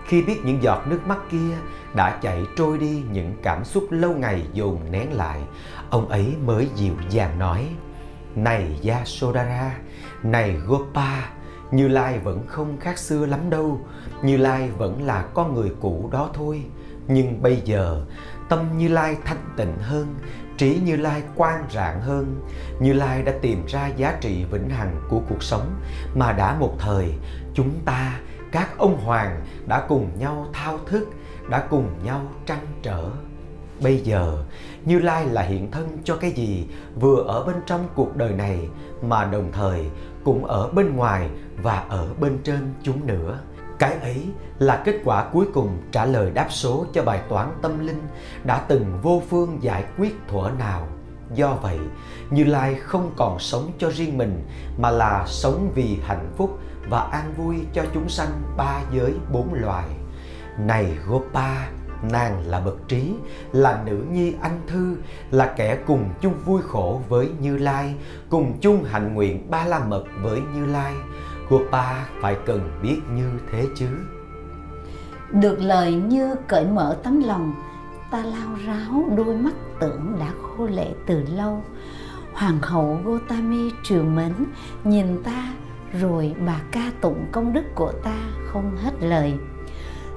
khi 0.07 0.23
biết 0.23 0.41
những 0.45 0.63
giọt 0.63 0.83
nước 0.87 1.01
mắt 1.07 1.19
kia 1.31 1.57
đã 1.95 2.19
chạy 2.23 2.45
trôi 2.57 2.79
đi 2.79 3.03
những 3.13 3.33
cảm 3.43 3.65
xúc 3.65 3.87
lâu 3.91 4.15
ngày 4.15 4.47
dồn 4.53 4.81
nén 4.91 5.13
lại, 5.13 5.41
ông 5.91 6.09
ấy 6.09 6.35
mới 6.45 6.69
dịu 6.75 6.95
dàng 7.11 7.39
nói: 7.39 7.69
"Này 8.37 8.81
Yasodhara, 8.89 9.79
này 10.23 10.57
Gopa, 10.67 11.29
Như 11.71 11.89
Lai 11.89 12.19
vẫn 12.19 12.47
không 12.47 12.81
khác 12.81 12.99
xưa 12.99 13.27
lắm 13.27 13.51
đâu, 13.51 13.81
Như 14.23 14.37
Lai 14.37 14.71
vẫn 14.71 15.03
là 15.03 15.23
con 15.35 15.55
người 15.55 15.73
cũ 15.81 16.09
đó 16.13 16.31
thôi, 16.35 16.63
nhưng 17.09 17.43
bây 17.43 17.63
giờ 17.65 18.05
tâm 18.49 18.79
Như 18.79 18.89
Lai 18.89 19.17
thanh 19.25 19.55
tịnh 19.57 19.79
hơn, 19.81 20.15
trí 20.57 20.81
Như 20.85 20.97
Lai 20.97 21.23
quan 21.37 21.65
rạng 21.73 22.01
hơn. 22.01 22.41
Như 22.81 22.93
Lai 22.93 23.23
đã 23.23 23.33
tìm 23.43 23.67
ra 23.67 23.87
giá 23.87 24.19
trị 24.21 24.45
vĩnh 24.45 24.71
hằng 24.71 24.97
của 25.09 25.21
cuộc 25.29 25.43
sống 25.43 25.81
mà 26.15 26.33
đã 26.33 26.57
một 26.59 26.75
thời 26.79 27.15
chúng 27.55 27.71
ta 27.85 28.21
các 28.53 28.79
ông 28.79 29.01
hoàng 29.01 29.41
đã 29.67 29.85
cùng 29.89 30.11
nhau 30.19 30.47
thao 30.53 30.79
thức 30.87 31.09
đã 31.49 31.67
cùng 31.71 31.91
nhau 32.05 32.23
trăn 32.47 32.59
trở. 32.83 33.11
Bây 33.81 33.99
giờ 33.99 34.45
như 34.87 34.99
lai 34.99 35.27
là 35.27 35.43
hiện 35.43 35.71
thân 35.71 35.99
cho 36.05 36.17
cái 36.17 36.31
gì 36.31 36.67
vừa 37.01 37.23
ở 37.23 37.45
bên 37.45 37.57
trong 37.67 37.89
cuộc 37.95 38.17
đời 38.17 38.33
này 38.33 38.69
mà 39.03 39.25
đồng 39.25 39.53
thời 39.53 39.85
cũng 40.25 40.45
ở 40.45 40.69
bên 40.69 40.97
ngoài 40.97 41.31
và 41.63 41.85
ở 41.89 42.09
bên 42.21 42.39
trên 42.45 42.75
chúng 42.83 43.07
nữa 43.07 43.39
cái 43.79 43.93
ấy 43.93 44.27
là 44.59 44.83
kết 44.85 45.01
quả 45.05 45.29
cuối 45.33 45.47
cùng 45.55 45.79
trả 45.93 46.05
lời 46.05 46.31
đáp 46.31 46.47
số 46.51 46.87
cho 46.93 47.03
bài 47.03 47.21
toán 47.29 47.53
tâm 47.63 47.87
linh 47.87 48.03
đã 48.45 48.65
từng 48.69 48.99
vô 49.03 49.23
phương 49.31 49.59
giải 49.61 49.85
quyết 49.99 50.17
thuở 50.29 50.51
nào 50.59 50.89
do 51.35 51.55
vậy 51.63 51.79
như 52.31 52.45
lai 52.45 52.75
không 52.75 53.13
còn 53.17 53.39
sống 53.39 53.71
cho 53.79 53.91
riêng 53.91 54.19
mình 54.19 54.45
mà 54.79 54.91
là 54.91 55.25
sống 55.27 55.73
vì 55.75 55.99
hạnh 56.07 56.33
phúc 56.37 56.59
và 56.89 57.01
an 57.01 57.35
vui 57.37 57.57
cho 57.73 57.85
chúng 57.95 58.09
sanh 58.09 58.43
ba 58.57 58.81
giới 58.93 59.15
bốn 59.33 59.55
loài. 59.55 59.89
Này 60.59 60.97
Gopa, 61.07 61.69
nàng 62.03 62.47
là 62.47 62.61
bậc 62.61 62.89
trí, 62.89 63.15
là 63.53 63.83
nữ 63.87 64.05
nhi 64.11 64.35
anh 64.41 64.61
thư, 64.67 64.97
là 65.31 65.55
kẻ 65.57 65.79
cùng 65.87 66.09
chung 66.21 66.35
vui 66.45 66.63
khổ 66.63 67.01
với 67.09 67.31
Như 67.41 67.57
Lai, 67.57 67.95
cùng 68.29 68.59
chung 68.61 68.85
hạnh 68.85 69.15
nguyện 69.15 69.51
ba 69.51 69.65
la 69.65 69.79
mật 69.79 70.05
với 70.23 70.41
Như 70.55 70.67
Lai. 70.67 70.93
Của 71.49 71.61
ba 71.71 72.07
phải 72.21 72.37
cần 72.47 72.71
biết 72.83 73.01
như 73.15 73.31
thế 73.51 73.67
chứ. 73.77 73.89
Được 75.31 75.61
lời 75.61 75.95
như 75.95 76.35
cởi 76.49 76.65
mở 76.65 76.97
tấm 77.03 77.23
lòng, 77.23 77.55
ta 78.11 78.25
lao 78.25 78.49
ráo 78.67 79.05
đôi 79.17 79.37
mắt 79.37 79.55
tưởng 79.81 80.17
đã 80.21 80.31
khô 80.43 80.67
lệ 80.67 80.89
từ 81.07 81.23
lâu. 81.37 81.63
Hoàng 82.33 82.59
hậu 82.63 83.01
Gotami 83.05 83.71
triều 83.83 84.03
mến 84.03 84.33
nhìn 84.85 85.23
ta 85.23 85.53
rồi 86.01 86.35
bà 86.47 86.61
ca 86.71 86.91
tụng 87.01 87.27
công 87.33 87.53
đức 87.53 87.65
của 87.75 87.93
ta 88.05 88.17
không 88.53 88.77
hết 88.77 88.93
lời 89.01 89.39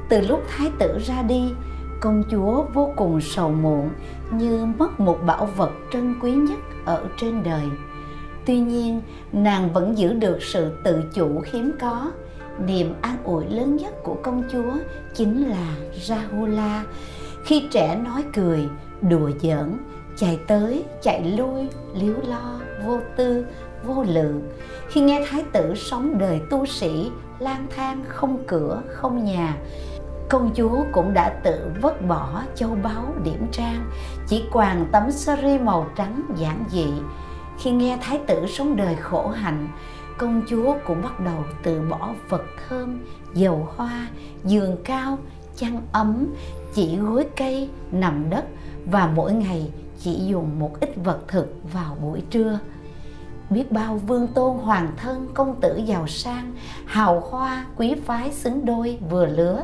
từ 0.09 0.21
lúc 0.21 0.43
thái 0.47 0.71
tử 0.79 0.99
ra 1.05 1.21
đi 1.21 1.53
công 1.99 2.23
chúa 2.31 2.63
vô 2.73 2.93
cùng 2.95 3.21
sầu 3.21 3.51
muộn 3.51 3.89
như 4.31 4.65
mất 4.65 4.99
một 4.99 5.19
bảo 5.25 5.45
vật 5.45 5.71
trân 5.93 6.15
quý 6.21 6.31
nhất 6.31 6.59
ở 6.85 7.03
trên 7.17 7.43
đời. 7.43 7.63
Tuy 8.45 8.59
nhiên, 8.59 9.01
nàng 9.31 9.73
vẫn 9.73 9.97
giữ 9.97 10.13
được 10.13 10.43
sự 10.43 10.71
tự 10.83 11.03
chủ 11.13 11.41
hiếm 11.51 11.71
có. 11.79 12.11
Niềm 12.65 12.93
an 13.01 13.17
ủi 13.23 13.45
lớn 13.45 13.75
nhất 13.75 14.03
của 14.03 14.15
công 14.23 14.43
chúa 14.51 14.73
chính 15.15 15.49
là 15.49 15.75
rahula. 16.01 16.85
Khi 17.43 17.67
trẻ 17.71 17.95
nói 18.05 18.23
cười, 18.33 18.69
đùa 19.01 19.31
giỡn, 19.41 19.77
chạy 20.15 20.39
tới, 20.47 20.83
chạy 21.01 21.31
lui 21.37 21.67
liếu 21.95 22.15
lo, 22.27 22.59
vô 22.85 22.99
tư, 23.15 23.45
vô 23.83 24.03
lượng 24.03 24.41
khi 24.89 25.01
nghe 25.01 25.25
thái 25.29 25.43
tử 25.51 25.75
sống 25.75 26.17
đời 26.17 26.41
tu 26.49 26.65
sĩ, 26.65 27.11
lang 27.39 27.67
thang, 27.75 28.03
không 28.07 28.43
cửa, 28.47 28.81
không 28.87 29.25
nhà 29.25 29.57
công 30.29 30.51
chúa 30.55 30.83
cũng 30.91 31.13
đã 31.13 31.29
tự 31.29 31.71
vứt 31.81 32.07
bỏ 32.07 32.43
châu 32.55 32.75
báu 32.83 33.13
điểm 33.23 33.47
trang, 33.51 33.91
chỉ 34.27 34.43
quàng 34.51 34.85
tấm 34.91 35.11
sari 35.11 35.57
màu 35.57 35.87
trắng 35.95 36.21
giản 36.35 36.63
dị. 36.69 36.87
Khi 37.59 37.71
nghe 37.71 37.97
thái 38.01 38.19
tử 38.27 38.45
sống 38.47 38.75
đời 38.75 38.95
khổ 38.95 39.27
hạnh, 39.27 39.67
công 40.17 40.41
chúa 40.49 40.75
cũng 40.87 41.01
bắt 41.01 41.19
đầu 41.19 41.43
từ 41.63 41.81
bỏ 41.89 42.13
vật 42.29 42.43
thơm, 42.67 42.99
dầu 43.33 43.67
hoa, 43.75 44.07
giường 44.45 44.77
cao, 44.83 45.17
chăn 45.55 45.81
ấm, 45.91 46.27
chỉ 46.73 46.97
gối 46.97 47.25
cây, 47.35 47.69
nằm 47.91 48.29
đất 48.29 48.45
và 48.85 49.11
mỗi 49.15 49.33
ngày 49.33 49.71
chỉ 49.99 50.25
dùng 50.25 50.59
một 50.59 50.79
ít 50.79 50.89
vật 51.03 51.19
thực 51.27 51.55
vào 51.73 51.97
buổi 52.01 52.21
trưa. 52.29 52.59
Biết 53.49 53.71
bao 53.71 53.95
vương 53.97 54.27
tôn 54.27 54.57
hoàng 54.57 54.91
thân, 54.97 55.27
công 55.33 55.61
tử 55.61 55.81
giàu 55.85 56.07
sang, 56.07 56.53
hào 56.85 57.19
hoa, 57.19 57.65
quý 57.77 57.95
phái 58.05 58.31
xứng 58.31 58.65
đôi 58.65 58.97
vừa 59.09 59.25
lứa 59.25 59.61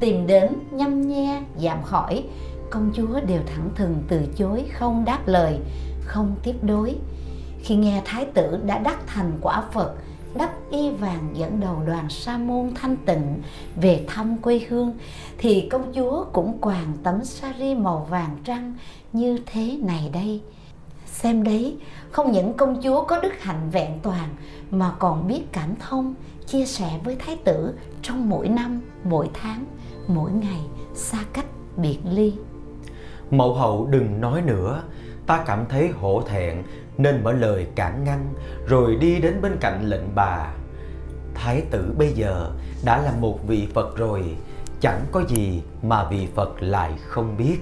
tìm 0.00 0.26
đến, 0.26 0.48
nhăm 0.70 1.08
nhe 1.08 1.42
giảm 1.58 1.78
hỏi. 1.82 2.24
Công 2.70 2.90
chúa 2.94 3.20
đều 3.26 3.40
thẳng 3.46 3.70
thừng 3.74 4.02
từ 4.08 4.26
chối, 4.36 4.64
không 4.72 5.04
đáp 5.04 5.20
lời, 5.26 5.58
không 6.04 6.36
tiếp 6.42 6.54
đối. 6.62 6.96
Khi 7.60 7.76
nghe 7.76 8.02
thái 8.04 8.24
tử 8.24 8.60
đã 8.66 8.78
đắc 8.78 9.06
thành 9.06 9.32
quả 9.40 9.62
phật, 9.72 9.94
đắp 10.34 10.50
y 10.70 10.90
vàng 10.90 11.28
dẫn 11.34 11.60
đầu 11.60 11.82
đoàn 11.86 12.10
sa 12.10 12.38
môn 12.38 12.70
thanh 12.74 12.96
tịnh 12.96 13.42
về 13.76 14.04
thăm 14.08 14.36
quê 14.36 14.60
hương, 14.68 14.92
thì 15.38 15.68
công 15.68 15.92
chúa 15.92 16.24
cũng 16.32 16.58
quàng 16.60 16.92
tấm 17.02 17.24
sari 17.24 17.74
màu 17.74 18.06
vàng 18.10 18.36
trăng 18.44 18.74
như 19.12 19.38
thế 19.46 19.78
này 19.82 20.10
đây. 20.12 20.40
Xem 21.06 21.42
đấy, 21.42 21.76
không 22.10 22.32
những 22.32 22.54
công 22.54 22.82
chúa 22.82 23.04
có 23.04 23.20
đức 23.20 23.32
hạnh 23.40 23.70
vẹn 23.72 23.98
toàn, 24.02 24.28
mà 24.70 24.92
còn 24.98 25.28
biết 25.28 25.42
cảm 25.52 25.74
thông, 25.88 26.14
chia 26.46 26.66
sẻ 26.66 27.00
với 27.04 27.16
thái 27.16 27.36
tử 27.36 27.78
trong 28.02 28.28
mỗi 28.28 28.48
năm, 28.48 28.80
mỗi 29.04 29.30
tháng 29.32 29.64
mỗi 30.08 30.30
ngày 30.30 30.60
xa 30.94 31.18
cách 31.32 31.46
biệt 31.76 31.98
ly. 32.10 32.34
Mẫu 33.30 33.54
hậu 33.54 33.86
đừng 33.90 34.20
nói 34.20 34.42
nữa, 34.42 34.82
ta 35.26 35.44
cảm 35.46 35.64
thấy 35.68 35.88
hổ 35.88 36.22
thẹn, 36.28 36.62
nên 36.98 37.24
mở 37.24 37.32
lời 37.32 37.66
cản 37.74 38.04
ngăn, 38.04 38.34
rồi 38.66 38.96
đi 38.96 39.20
đến 39.20 39.40
bên 39.42 39.56
cạnh 39.60 39.84
lệnh 39.84 40.14
bà. 40.14 40.52
Thái 41.34 41.62
tử 41.70 41.94
bây 41.98 42.12
giờ 42.12 42.50
đã 42.84 43.02
là 43.02 43.12
một 43.20 43.46
vị 43.46 43.68
phật 43.74 43.96
rồi, 43.96 44.36
chẳng 44.80 45.00
có 45.12 45.22
gì 45.28 45.62
mà 45.82 46.08
vị 46.10 46.28
phật 46.34 46.62
lại 46.62 46.92
không 47.06 47.36
biết. 47.36 47.56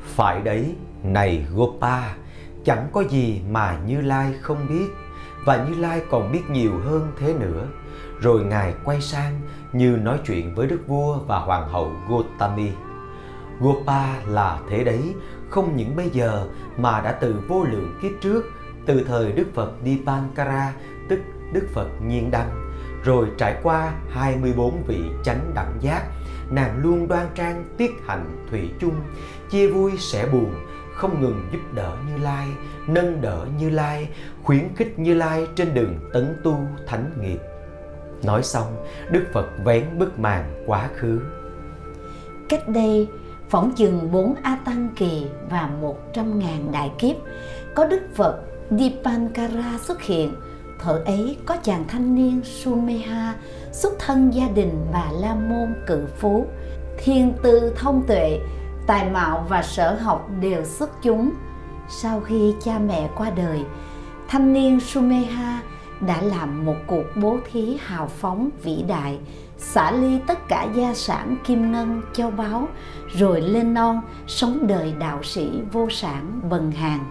Phải 0.00 0.40
đấy, 0.40 0.74
này 1.02 1.46
gopa, 1.54 2.14
chẳng 2.64 2.88
có 2.92 3.04
gì 3.10 3.42
mà 3.50 3.78
Như 3.86 4.00
Lai 4.00 4.34
không 4.40 4.66
biết, 4.68 4.86
và 5.44 5.64
Như 5.64 5.74
Lai 5.74 6.02
còn 6.10 6.32
biết 6.32 6.42
nhiều 6.50 6.72
hơn 6.84 7.12
thế 7.18 7.34
nữa. 7.34 7.66
Rồi 8.20 8.44
Ngài 8.44 8.74
quay 8.84 9.00
sang 9.00 9.40
như 9.72 9.98
nói 10.02 10.18
chuyện 10.26 10.54
với 10.54 10.66
đức 10.66 10.80
vua 10.86 11.18
và 11.18 11.38
hoàng 11.38 11.68
hậu 11.68 11.92
Gotami. 12.08 12.70
Gopa 13.60 14.22
là 14.26 14.60
thế 14.70 14.84
đấy, 14.84 15.14
không 15.50 15.76
những 15.76 15.96
bây 15.96 16.10
giờ 16.10 16.46
mà 16.76 17.00
đã 17.00 17.12
từ 17.12 17.34
vô 17.48 17.64
lượng 17.64 17.98
kiếp 18.02 18.12
trước, 18.20 18.44
từ 18.86 19.04
thời 19.04 19.32
Đức 19.32 19.46
Phật 19.54 19.72
Dipankara, 19.84 20.72
tức 21.08 21.20
Đức 21.52 21.68
Phật 21.74 21.88
Nhiên 22.06 22.30
Đăng, 22.30 22.72
rồi 23.04 23.26
trải 23.38 23.60
qua 23.62 23.92
24 24.10 24.82
vị 24.86 25.00
chánh 25.24 25.50
đẳng 25.54 25.72
giác, 25.80 26.02
nàng 26.50 26.78
luôn 26.82 27.08
đoan 27.08 27.26
trang 27.34 27.64
tiết 27.76 27.90
hạnh 28.06 28.46
thủy 28.50 28.70
chung, 28.80 28.94
chia 29.50 29.70
vui 29.70 29.92
sẻ 29.98 30.26
buồn, 30.32 30.54
không 30.94 31.20
ngừng 31.20 31.48
giúp 31.52 31.58
đỡ 31.72 31.96
Như 32.08 32.22
Lai, 32.22 32.48
nâng 32.86 33.20
đỡ 33.20 33.46
Như 33.58 33.70
Lai, 33.70 34.08
khuyến 34.42 34.74
khích 34.76 34.98
Như 34.98 35.14
Lai 35.14 35.46
trên 35.54 35.74
đường 35.74 35.98
tấn 36.12 36.36
tu 36.44 36.58
thánh 36.86 37.10
nghiệp. 37.20 37.38
Nói 38.22 38.42
xong, 38.42 38.76
Đức 39.10 39.24
Phật 39.32 39.46
vén 39.64 39.98
bức 39.98 40.18
màn 40.18 40.64
quá 40.66 40.88
khứ. 40.96 41.20
Cách 42.48 42.68
đây 42.68 43.08
phỏng 43.48 43.72
chừng 43.76 44.12
bốn 44.12 44.34
A 44.42 44.58
Tăng 44.64 44.88
Kỳ 44.96 45.26
và 45.50 45.70
một 45.80 46.12
trăm 46.14 46.38
ngàn 46.38 46.72
đại 46.72 46.90
kiếp, 46.98 47.16
có 47.74 47.84
Đức 47.84 48.02
Phật 48.14 48.40
Dipankara 48.70 49.78
xuất 49.78 50.02
hiện. 50.02 50.34
Thợ 50.80 51.02
ấy 51.06 51.36
có 51.46 51.56
chàng 51.62 51.84
thanh 51.88 52.14
niên 52.14 52.40
Sumeha 52.44 53.34
xuất 53.72 53.92
thân 53.98 54.34
gia 54.34 54.48
đình 54.48 54.86
bà 54.92 55.04
La 55.20 55.34
Môn 55.34 55.74
cự 55.86 56.06
phú, 56.18 56.46
thiên 56.98 57.32
tư 57.42 57.72
thông 57.76 58.02
tuệ, 58.06 58.38
tài 58.86 59.10
mạo 59.10 59.46
và 59.48 59.62
sở 59.62 59.94
học 59.94 60.30
đều 60.40 60.64
xuất 60.64 61.02
chúng. 61.02 61.30
Sau 61.88 62.20
khi 62.20 62.54
cha 62.64 62.78
mẹ 62.78 63.10
qua 63.16 63.30
đời, 63.30 63.60
thanh 64.28 64.52
niên 64.52 64.80
Sumeha 64.80 65.60
đã 66.06 66.22
làm 66.22 66.66
một 66.66 66.76
cuộc 66.86 67.04
bố 67.16 67.38
thí 67.52 67.76
hào 67.80 68.06
phóng 68.06 68.50
vĩ 68.62 68.84
đại, 68.88 69.18
xả 69.58 69.92
ly 69.92 70.18
tất 70.26 70.48
cả 70.48 70.66
gia 70.74 70.94
sản 70.94 71.36
kim 71.44 71.72
ngân, 71.72 72.02
châu 72.12 72.30
báu, 72.30 72.68
rồi 73.16 73.40
lên 73.40 73.74
non 73.74 74.00
sống 74.26 74.66
đời 74.66 74.94
đạo 74.98 75.22
sĩ 75.22 75.50
vô 75.72 75.90
sản 75.90 76.40
bần 76.50 76.72
hàng. 76.72 77.04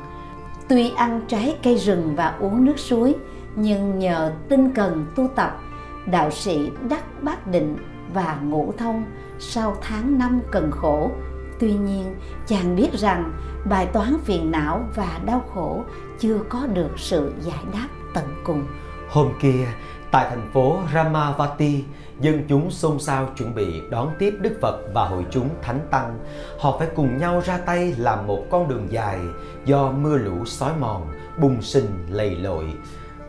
Tuy 0.67 0.91
ăn 0.95 1.21
trái 1.27 1.55
cây 1.63 1.77
rừng 1.77 2.15
và 2.15 2.35
uống 2.39 2.65
nước 2.65 2.79
suối, 2.79 3.15
nhưng 3.55 3.99
nhờ 3.99 4.33
tinh 4.49 4.73
cần 4.73 5.05
tu 5.15 5.27
tập, 5.35 5.61
đạo 6.05 6.31
sĩ 6.31 6.71
đắc 6.89 7.23
bát 7.23 7.47
định 7.47 7.77
và 8.13 8.39
ngũ 8.43 8.73
thông 8.77 9.05
sau 9.39 9.75
tháng 9.81 10.19
năm 10.19 10.41
cần 10.51 10.71
khổ. 10.71 11.11
Tuy 11.59 11.73
nhiên, 11.73 12.15
chàng 12.47 12.75
biết 12.75 12.93
rằng 12.93 13.31
bài 13.65 13.85
toán 13.85 14.17
phiền 14.23 14.51
não 14.51 14.83
và 14.95 15.19
đau 15.25 15.43
khổ 15.53 15.83
chưa 16.19 16.39
có 16.49 16.67
được 16.67 16.89
sự 16.97 17.33
giải 17.41 17.63
đáp 17.73 17.87
tận 18.13 18.25
cùng 18.43 18.63
hôm 19.09 19.33
kia 19.41 19.67
tại 20.11 20.27
thành 20.29 20.51
phố 20.53 20.79
ramavati 20.93 21.83
dân 22.19 22.45
chúng 22.49 22.71
xôn 22.71 22.99
xao 22.99 23.29
chuẩn 23.37 23.55
bị 23.55 23.81
đón 23.89 24.11
tiếp 24.19 24.33
Đức 24.41 24.57
Phật 24.61 24.79
và 24.93 25.05
hội 25.05 25.25
chúng 25.31 25.49
thánh 25.61 25.79
tăng. 25.91 26.19
Họ 26.59 26.77
phải 26.79 26.87
cùng 26.95 27.17
nhau 27.17 27.41
ra 27.45 27.57
tay 27.57 27.95
làm 27.97 28.27
một 28.27 28.45
con 28.49 28.67
đường 28.67 28.87
dài 28.89 29.19
do 29.65 29.91
mưa 29.91 30.17
lũ 30.17 30.45
xói 30.45 30.71
mòn, 30.79 31.07
bùng 31.41 31.61
sinh 31.61 32.05
lầy 32.09 32.35
lội. 32.35 32.65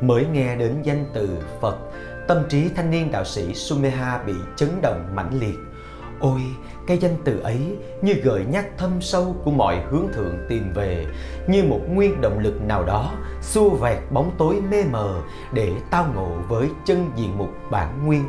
Mới 0.01 0.27
nghe 0.33 0.57
đến 0.57 0.83
danh 0.83 1.05
từ 1.15 1.29
Phật, 1.61 1.77
tâm 2.29 2.39
trí 2.49 2.69
thanh 2.69 2.91
niên 2.91 3.13
đạo 3.13 3.25
sĩ 3.25 3.55
Sumeha 3.55 4.23
bị 4.27 4.35
chấn 4.57 4.69
động 4.83 5.07
mãnh 5.15 5.41
liệt. 5.41 5.57
Ôi, 6.21 6.41
cái 6.87 6.99
danh 6.99 7.17
từ 7.25 7.41
ấy 7.41 7.77
như 8.03 8.13
gợi 8.13 8.45
nhắc 8.51 8.67
thâm 8.79 9.01
sâu 9.01 9.37
của 9.45 9.51
mọi 9.51 9.81
hướng 9.91 10.09
thượng 10.15 10.39
tìm 10.49 10.73
về, 10.73 11.07
như 11.49 11.65
một 11.65 11.81
nguyên 11.89 12.21
động 12.21 12.39
lực 12.39 12.63
nào 12.63 12.85
đó 12.85 13.13
xua 13.41 13.71
vẹt 13.71 13.99
bóng 14.11 14.31
tối 14.39 14.61
mê 14.71 14.85
mờ 14.91 15.23
để 15.53 15.73
tao 15.91 16.07
ngộ 16.15 16.29
với 16.49 16.69
chân 16.85 17.11
diện 17.17 17.39
mục 17.39 17.51
bản 17.71 18.07
nguyên. 18.07 18.25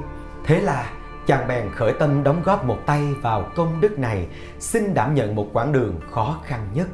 Thế 0.45 0.61
là 0.61 0.91
chàng 1.27 1.47
bèn 1.47 1.69
khởi 1.75 1.93
tâm 1.93 2.23
đóng 2.23 2.41
góp 2.45 2.65
một 2.65 2.77
tay 2.85 3.01
vào 3.21 3.49
công 3.55 3.81
đức 3.81 3.99
này, 3.99 4.27
xin 4.59 4.93
đảm 4.93 5.15
nhận 5.15 5.35
một 5.35 5.47
quãng 5.53 5.73
đường 5.73 5.99
khó 6.11 6.39
khăn 6.45 6.67
nhất. 6.73 6.87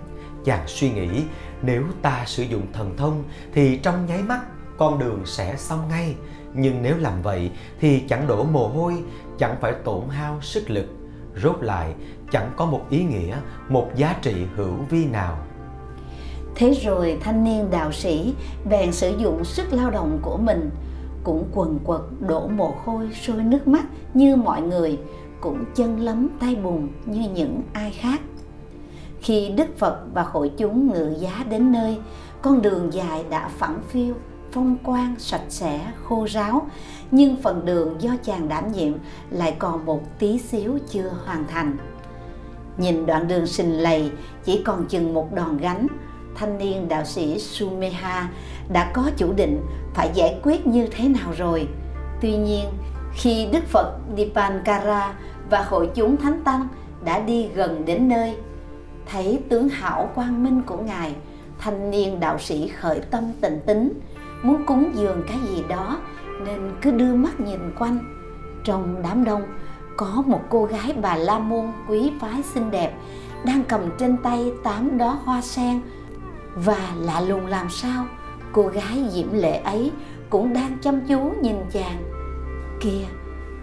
Chàng 0.45 0.67
suy 0.67 0.91
nghĩ, 0.91 1.23
nếu 1.61 1.83
ta 2.01 2.23
sử 2.25 2.43
dụng 2.43 2.67
thần 2.73 2.97
thông 2.97 3.23
thì 3.53 3.77
trong 3.77 4.05
nháy 4.05 4.23
mắt 4.23 4.39
con 4.77 4.99
đường 4.99 5.21
sẽ 5.25 5.55
xong 5.57 5.89
ngay. 5.89 6.15
Nhưng 6.53 6.81
nếu 6.81 6.97
làm 6.97 7.21
vậy 7.21 7.51
thì 7.79 8.03
chẳng 8.09 8.27
đổ 8.27 8.43
mồ 8.43 8.67
hôi, 8.67 9.03
chẳng 9.39 9.55
phải 9.61 9.73
tổn 9.83 10.01
hao 10.09 10.41
sức 10.41 10.69
lực. 10.69 10.85
Rốt 11.43 11.55
lại 11.61 11.93
chẳng 12.31 12.51
có 12.55 12.65
một 12.65 12.81
ý 12.89 13.03
nghĩa, 13.03 13.37
một 13.69 13.89
giá 13.95 14.15
trị 14.21 14.35
hữu 14.55 14.73
vi 14.89 15.05
nào. 15.05 15.37
Thế 16.55 16.73
rồi 16.73 17.17
thanh 17.21 17.43
niên 17.43 17.71
đạo 17.71 17.91
sĩ 17.91 18.33
bèn 18.69 18.91
sử 18.91 19.17
dụng 19.17 19.45
sức 19.45 19.73
lao 19.73 19.91
động 19.91 20.19
của 20.21 20.37
mình 20.37 20.69
cũng 21.23 21.43
quần 21.53 21.79
quật 21.79 22.01
đổ 22.19 22.47
mồ 22.47 22.75
hôi 22.85 23.09
sôi 23.13 23.43
nước 23.43 23.67
mắt 23.67 23.85
như 24.13 24.35
mọi 24.35 24.61
người 24.61 24.99
cũng 25.41 25.63
chân 25.75 25.99
lấm 25.99 26.27
tay 26.39 26.55
bùn 26.55 26.87
như 27.05 27.29
những 27.29 27.61
ai 27.73 27.91
khác 27.91 28.21
khi 29.21 29.49
đức 29.49 29.77
phật 29.77 29.99
và 30.13 30.23
hội 30.23 30.51
chúng 30.57 30.93
ngự 30.93 31.15
giá 31.19 31.45
đến 31.49 31.71
nơi 31.71 31.97
con 32.41 32.61
đường 32.61 32.93
dài 32.93 33.25
đã 33.29 33.49
phẳng 33.57 33.81
phiêu 33.89 34.15
phong 34.57 34.77
quang 34.83 35.15
sạch 35.19 35.43
sẽ 35.49 35.91
khô 36.03 36.27
ráo 36.29 36.67
nhưng 37.11 37.41
phần 37.41 37.65
đường 37.65 37.95
do 37.99 38.11
chàng 38.23 38.49
đảm 38.49 38.71
nhiệm 38.71 38.93
lại 39.29 39.55
còn 39.59 39.85
một 39.85 40.19
tí 40.19 40.39
xíu 40.39 40.77
chưa 40.89 41.11
hoàn 41.25 41.47
thành 41.47 41.77
nhìn 42.77 43.05
đoạn 43.05 43.27
đường 43.27 43.47
sình 43.47 43.81
lầy 43.81 44.11
chỉ 44.43 44.61
còn 44.65 44.85
chừng 44.85 45.13
một 45.13 45.33
đòn 45.33 45.57
gánh 45.57 45.87
thanh 46.35 46.57
niên 46.57 46.89
đạo 46.89 47.05
sĩ 47.05 47.39
Sumeha 47.39 48.29
đã 48.73 48.91
có 48.93 49.11
chủ 49.17 49.33
định 49.33 49.61
phải 49.93 50.11
giải 50.13 50.39
quyết 50.43 50.67
như 50.67 50.87
thế 50.87 51.07
nào 51.07 51.33
rồi. 51.37 51.67
Tuy 52.21 52.37
nhiên, 52.37 52.65
khi 53.13 53.47
Đức 53.51 53.63
Phật 53.67 53.99
Dipankara 54.17 55.13
và 55.49 55.63
hội 55.63 55.89
chúng 55.95 56.17
thánh 56.17 56.43
tăng 56.43 56.67
đã 57.05 57.19
đi 57.19 57.49
gần 57.55 57.85
đến 57.85 58.09
nơi, 58.09 58.35
thấy 59.05 59.39
tướng 59.49 59.69
hảo 59.69 60.09
quang 60.15 60.43
minh 60.43 60.61
của 60.65 60.77
ngài, 60.77 61.15
thanh 61.59 61.91
niên 61.91 62.19
đạo 62.19 62.39
sĩ 62.39 62.67
khởi 62.67 62.99
tâm 62.99 63.23
tịnh 63.41 63.59
tính, 63.65 63.93
muốn 64.43 64.65
cúng 64.65 64.91
dường 64.93 65.23
cái 65.27 65.39
gì 65.49 65.63
đó, 65.67 65.97
nên 66.45 66.71
cứ 66.81 66.91
đưa 66.91 67.13
mắt 67.13 67.39
nhìn 67.39 67.59
quanh. 67.79 67.99
Trong 68.63 68.95
đám 69.03 69.23
đông, 69.23 69.43
có 69.97 70.23
một 70.25 70.41
cô 70.49 70.65
gái 70.65 70.93
bà 71.01 71.15
La 71.15 71.39
Môn 71.39 71.65
quý 71.87 72.11
phái 72.19 72.43
xinh 72.43 72.71
đẹp 72.71 72.93
đang 73.45 73.63
cầm 73.63 73.81
trên 73.97 74.17
tay 74.17 74.51
tám 74.63 74.97
đóa 74.97 75.17
hoa 75.23 75.41
sen. 75.41 75.81
Và 76.55 76.93
lạ 76.99 77.21
lùng 77.21 77.45
làm 77.45 77.69
sao, 77.69 78.05
cô 78.51 78.67
gái 78.67 79.05
diễm 79.11 79.33
lệ 79.33 79.57
ấy 79.57 79.91
cũng 80.29 80.53
đang 80.53 80.77
chăm 80.81 81.01
chú 81.07 81.33
nhìn 81.41 81.55
chàng. 81.71 82.03
Kìa, 82.79 83.05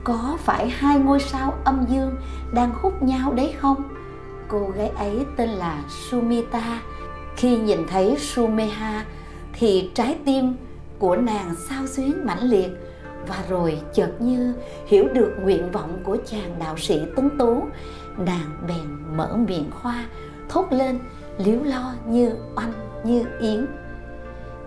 có 0.05 0.37
phải 0.39 0.69
hai 0.69 0.99
ngôi 0.99 1.21
sao 1.21 1.55
âm 1.65 1.87
dương 1.89 2.17
đang 2.53 2.73
hút 2.83 3.03
nhau 3.03 3.33
đấy 3.33 3.55
không? 3.59 3.83
Cô 4.49 4.69
gái 4.77 4.89
ấy 4.89 5.27
tên 5.37 5.49
là 5.49 5.83
sumita. 5.89 6.81
Khi 7.37 7.59
nhìn 7.59 7.87
thấy 7.89 8.17
sumeha 8.19 9.05
thì 9.59 9.91
trái 9.95 10.17
tim 10.25 10.57
của 10.99 11.17
nàng 11.17 11.55
sao 11.69 11.87
xuyến 11.87 12.27
mãnh 12.27 12.43
liệt 12.43 12.71
và 13.29 13.45
rồi 13.49 13.81
chợt 13.95 14.11
như 14.19 14.55
hiểu 14.87 15.09
được 15.13 15.33
nguyện 15.43 15.71
vọng 15.71 15.99
của 16.05 16.17
chàng 16.27 16.57
đạo 16.59 16.77
sĩ 16.77 17.01
tuấn 17.17 17.31
tú, 17.39 17.63
nàng 18.19 18.67
bèn 18.69 19.17
mở 19.17 19.37
miệng 19.49 19.71
khoa, 19.71 20.05
thốt 20.49 20.67
lên 20.71 20.99
liếu 21.39 21.63
lo 21.63 21.95
như 22.07 22.31
oanh, 22.57 22.73
như 23.05 23.25
yến. 23.41 23.67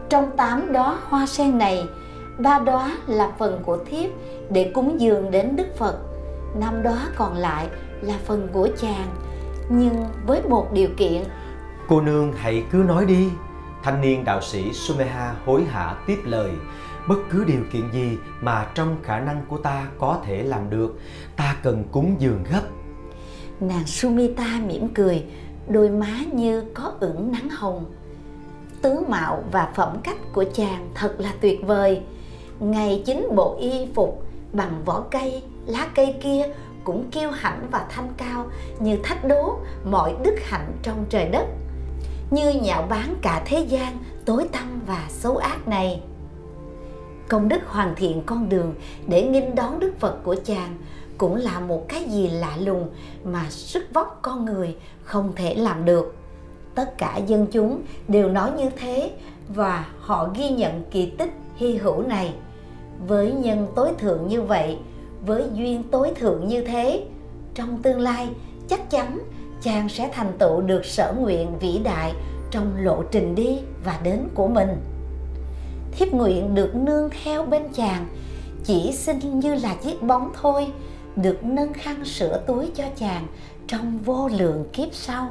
Trong 0.10 0.38
tám 0.38 0.72
đó 0.72 1.00
hoa 1.04 1.26
sen 1.26 1.58
này, 1.58 1.84
ba 2.38 2.60
đóa 2.60 2.98
là 3.08 3.32
phần 3.38 3.60
của 3.66 3.78
thiếp 3.86 4.10
để 4.50 4.72
cúng 4.74 5.02
dường 5.02 5.32
đến 5.32 5.56
đức 5.56 5.68
phật, 5.78 5.98
năm 6.60 6.84
đóa 6.84 7.08
còn 7.16 7.38
lại 7.38 7.68
là 8.02 8.14
phần 8.26 8.48
của 8.54 8.68
chàng. 8.78 9.08
Nhưng 9.70 10.06
với 10.28 10.42
một 10.50 10.74
điều 10.74 10.90
kiện. 10.98 11.24
Cô 11.88 12.02
nương 12.02 12.34
hãy 12.34 12.64
cứ 12.72 12.78
nói 12.78 13.06
đi 13.06 13.30
thanh 13.84 14.02
niên 14.02 14.26
đạo 14.26 14.42
sĩ 14.42 14.74
sumeha 14.74 15.36
hối 15.46 15.64
hả 15.64 15.96
tiếp 16.08 16.18
lời. 16.26 16.52
Bất 17.08 17.18
cứ 17.30 17.44
điều 17.44 17.62
kiện 17.74 17.92
gì 17.92 18.18
mà 18.42 18.68
trong 18.76 18.96
khả 19.04 19.20
năng 19.20 19.42
của 19.50 19.58
ta 19.58 19.88
có 20.00 20.20
thể 20.26 20.44
làm 20.44 20.70
được, 20.70 21.00
ta 21.36 21.56
cần 21.64 21.84
cúng 21.92 22.16
dường 22.20 22.44
gấp. 22.52 22.62
Nàng 23.60 23.86
sumita 23.86 24.60
mỉm 24.68 24.88
cười, 24.94 25.24
đôi 25.68 25.90
má 25.90 26.20
như 26.34 26.64
có 26.74 26.92
ửng 27.00 27.32
nắng 27.32 27.50
hồng. 27.50 27.86
Tướng 28.82 29.10
mạo 29.10 29.44
và 29.52 29.72
phẩm 29.76 29.98
cách 30.04 30.18
của 30.34 30.46
chàng 30.54 30.90
thật 30.96 31.16
là 31.18 31.34
tuyệt 31.42 31.60
vời. 31.66 32.02
Ngày 32.60 33.04
chính 33.06 33.28
bộ 33.36 33.58
y 33.60 33.88
phục, 33.96 34.24
bằng 34.54 34.82
vỏ 34.86 35.04
cây, 35.12 35.44
lá 35.66 35.88
cây 35.96 36.16
kia 36.24 36.44
cũng 36.84 37.12
kiêu 37.12 37.32
hãnh 37.32 37.68
và 37.72 37.86
thanh 37.90 38.14
cao 38.18 38.46
như 38.80 38.98
thách 39.04 39.26
đố 39.26 39.60
mọi 39.86 40.16
đức 40.24 40.36
hạnh 40.44 40.72
trong 40.84 41.06
trời 41.10 41.30
đất 41.30 41.48
như 42.32 42.54
nhạo 42.54 42.88
báng 42.90 43.16
cả 43.22 43.42
thế 43.46 43.60
gian, 43.60 43.98
tối 44.26 44.48
tăm 44.52 44.82
và 44.88 45.06
xấu 45.10 45.38
ác 45.38 45.68
này. 45.68 46.02
Công 47.28 47.50
đức 47.50 47.60
hoàn 47.68 47.96
thiện 47.96 48.22
con 48.26 48.50
đường 48.50 48.76
để 49.08 49.24
nghinh 49.24 49.56
đón 49.56 49.80
đức 49.80 50.00
phật 50.00 50.18
của 50.24 50.36
chàng 50.46 50.78
cũng 51.18 51.36
là 51.36 51.60
một 51.60 51.86
cái 51.88 52.04
gì 52.04 52.30
lạ 52.30 52.58
lùng 52.58 52.90
mà 53.24 53.46
sức 53.50 53.84
vóc 53.94 54.20
con 54.22 54.46
người 54.46 54.76
không 55.04 55.32
thể 55.36 55.56
làm 55.56 55.86
được. 55.86 56.16
Tất 56.76 56.98
cả 56.98 57.18
dân 57.18 57.48
chúng 57.52 57.82
đều 58.08 58.30
nói 58.30 58.52
như 58.58 58.70
thế 58.78 59.12
và 59.48 59.86
họ 60.00 60.30
ghi 60.36 60.50
nhận 60.50 60.84
kỳ 60.92 61.06
tích 61.06 61.32
hy 61.56 61.76
hữu 61.76 62.02
này. 62.02 62.34
Với 63.08 63.32
nhân 63.32 63.68
tối 63.76 63.90
thượng 63.98 64.28
như 64.28 64.42
vậy, 64.42 64.78
với 65.26 65.44
duyên 65.54 65.84
tối 65.84 66.12
thượng 66.16 66.48
như 66.48 66.64
thế, 66.66 67.06
trong 67.54 67.82
tương 67.82 68.00
lai 68.00 68.28
chắc 68.68 68.90
chắn 68.90 69.20
chàng 69.68 69.90
sẽ 69.90 70.10
thành 70.14 70.34
tựu 70.40 70.62
được 70.62 70.86
sở 70.86 71.14
nguyện 71.20 71.60
vĩ 71.60 71.80
đại 71.84 72.14
trong 72.52 72.74
lộ 72.78 73.04
trình 73.12 73.36
đi 73.36 73.60
và 73.84 74.00
đến 74.04 74.28
của 74.34 74.48
mình 74.48 74.70
thiếp 75.92 76.08
nguyện 76.14 76.56
được 76.56 76.76
nương 76.76 77.10
theo 77.24 77.46
bên 77.46 77.64
chàng 77.74 78.08
chỉ 78.64 78.92
xin 78.94 79.40
như 79.40 79.56
là 79.56 79.76
chiếc 79.84 80.02
bóng 80.02 80.32
thôi 80.42 80.68
được 81.16 81.44
nâng 81.44 81.74
khăn 81.74 82.06
sửa 82.06 82.44
túi 82.48 82.72
cho 82.76 82.84
chàng 82.96 83.28
trong 83.68 83.98
vô 83.98 84.28
lượng 84.28 84.66
kiếp 84.74 84.88
sau 84.92 85.30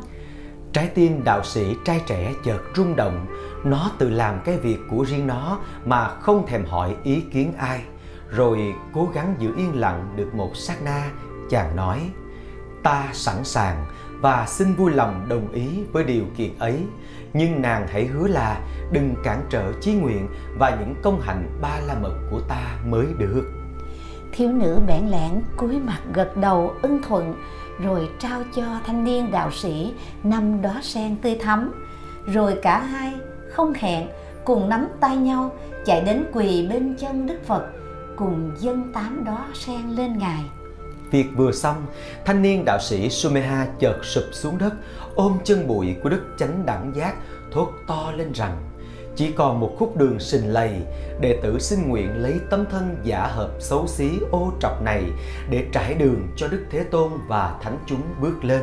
Trái 0.72 0.88
tim 0.94 1.24
đạo 1.24 1.44
sĩ 1.44 1.64
trai 1.84 2.00
trẻ 2.06 2.32
chợt 2.44 2.60
rung 2.76 2.96
động, 2.96 3.26
nó 3.64 3.90
tự 3.98 4.10
làm 4.10 4.40
cái 4.44 4.56
việc 4.56 4.78
của 4.90 5.04
riêng 5.08 5.26
nó 5.26 5.58
mà 5.84 6.08
không 6.08 6.46
thèm 6.46 6.64
hỏi 6.64 6.96
ý 7.04 7.20
kiến 7.32 7.52
ai. 7.58 7.82
Rồi 8.30 8.74
cố 8.92 9.08
gắng 9.14 9.34
giữ 9.38 9.50
yên 9.56 9.80
lặng 9.80 10.14
được 10.16 10.34
một 10.34 10.56
sát 10.56 10.82
na, 10.82 11.10
chàng 11.50 11.76
nói, 11.76 12.10
ta 12.82 13.08
sẵn 13.12 13.44
sàng 13.44 13.86
và 14.20 14.46
xin 14.46 14.74
vui 14.74 14.92
lòng 14.92 15.26
đồng 15.28 15.52
ý 15.52 15.68
với 15.92 16.04
điều 16.04 16.24
kiện 16.36 16.58
ấy. 16.58 16.78
Nhưng 17.32 17.62
nàng 17.62 17.86
hãy 17.88 18.06
hứa 18.06 18.28
là 18.28 18.60
đừng 18.92 19.14
cản 19.24 19.42
trở 19.50 19.72
chí 19.80 19.92
nguyện 19.92 20.28
và 20.58 20.70
những 20.70 20.94
công 21.02 21.20
hạnh 21.20 21.58
ba 21.60 21.80
la 21.86 21.94
mật 21.94 22.14
của 22.30 22.40
ta 22.40 22.78
mới 22.86 23.06
được. 23.18 23.52
Thiếu 24.32 24.50
nữ 24.52 24.78
bẽn 24.86 25.06
lẽn 25.08 25.42
cúi 25.56 25.80
mặt 25.80 26.00
gật 26.14 26.36
đầu 26.36 26.74
ưng 26.82 27.02
thuận, 27.02 27.34
rồi 27.80 28.08
trao 28.18 28.42
cho 28.54 28.62
thanh 28.86 29.04
niên 29.04 29.30
đạo 29.30 29.50
sĩ 29.50 29.94
năm 30.22 30.62
đóa 30.62 30.80
sen 30.82 31.16
tươi 31.16 31.38
thắm. 31.42 31.72
Rồi 32.26 32.58
cả 32.62 32.78
hai, 32.78 33.14
không 33.50 33.72
hẹn, 33.72 34.08
cùng 34.44 34.68
nắm 34.68 34.88
tay 35.00 35.16
nhau, 35.16 35.52
chạy 35.84 36.00
đến 36.00 36.24
quỳ 36.32 36.66
bên 36.70 36.94
chân 36.98 37.26
Đức 37.26 37.38
Phật, 37.46 37.66
cùng 38.16 38.50
dâng 38.58 38.92
tám 38.92 39.24
đóa 39.24 39.46
sen 39.54 39.90
lên 39.90 40.18
ngài. 40.18 40.44
Việc 41.16 41.26
vừa 41.36 41.52
xong, 41.52 41.86
thanh 42.24 42.42
niên 42.42 42.64
đạo 42.64 42.78
sĩ 42.80 43.10
Sumeha 43.10 43.66
chợt 43.78 43.98
sụp 44.02 44.24
xuống 44.32 44.58
đất, 44.58 44.74
ôm 45.14 45.38
chân 45.44 45.66
bụi 45.66 45.96
của 46.02 46.08
Đức 46.08 46.22
Chánh 46.38 46.66
Đẳng 46.66 46.92
Giác, 46.94 47.14
thốt 47.52 47.72
to 47.86 48.12
lên 48.16 48.32
rằng 48.32 48.56
chỉ 49.16 49.32
còn 49.32 49.60
một 49.60 49.76
khúc 49.78 49.96
đường 49.96 50.20
sình 50.20 50.52
lầy, 50.52 50.70
đệ 51.20 51.40
tử 51.42 51.58
xin 51.58 51.88
nguyện 51.88 52.22
lấy 52.22 52.40
tấm 52.50 52.64
thân 52.70 52.96
giả 53.04 53.26
hợp 53.26 53.50
xấu 53.60 53.86
xí 53.86 54.10
ô 54.30 54.52
trọc 54.60 54.82
này 54.82 55.04
để 55.50 55.66
trải 55.72 55.94
đường 55.94 56.28
cho 56.36 56.48
Đức 56.48 56.64
Thế 56.70 56.84
Tôn 56.84 57.12
và 57.28 57.58
Thánh 57.62 57.78
chúng 57.86 58.02
bước 58.20 58.44
lên. 58.44 58.62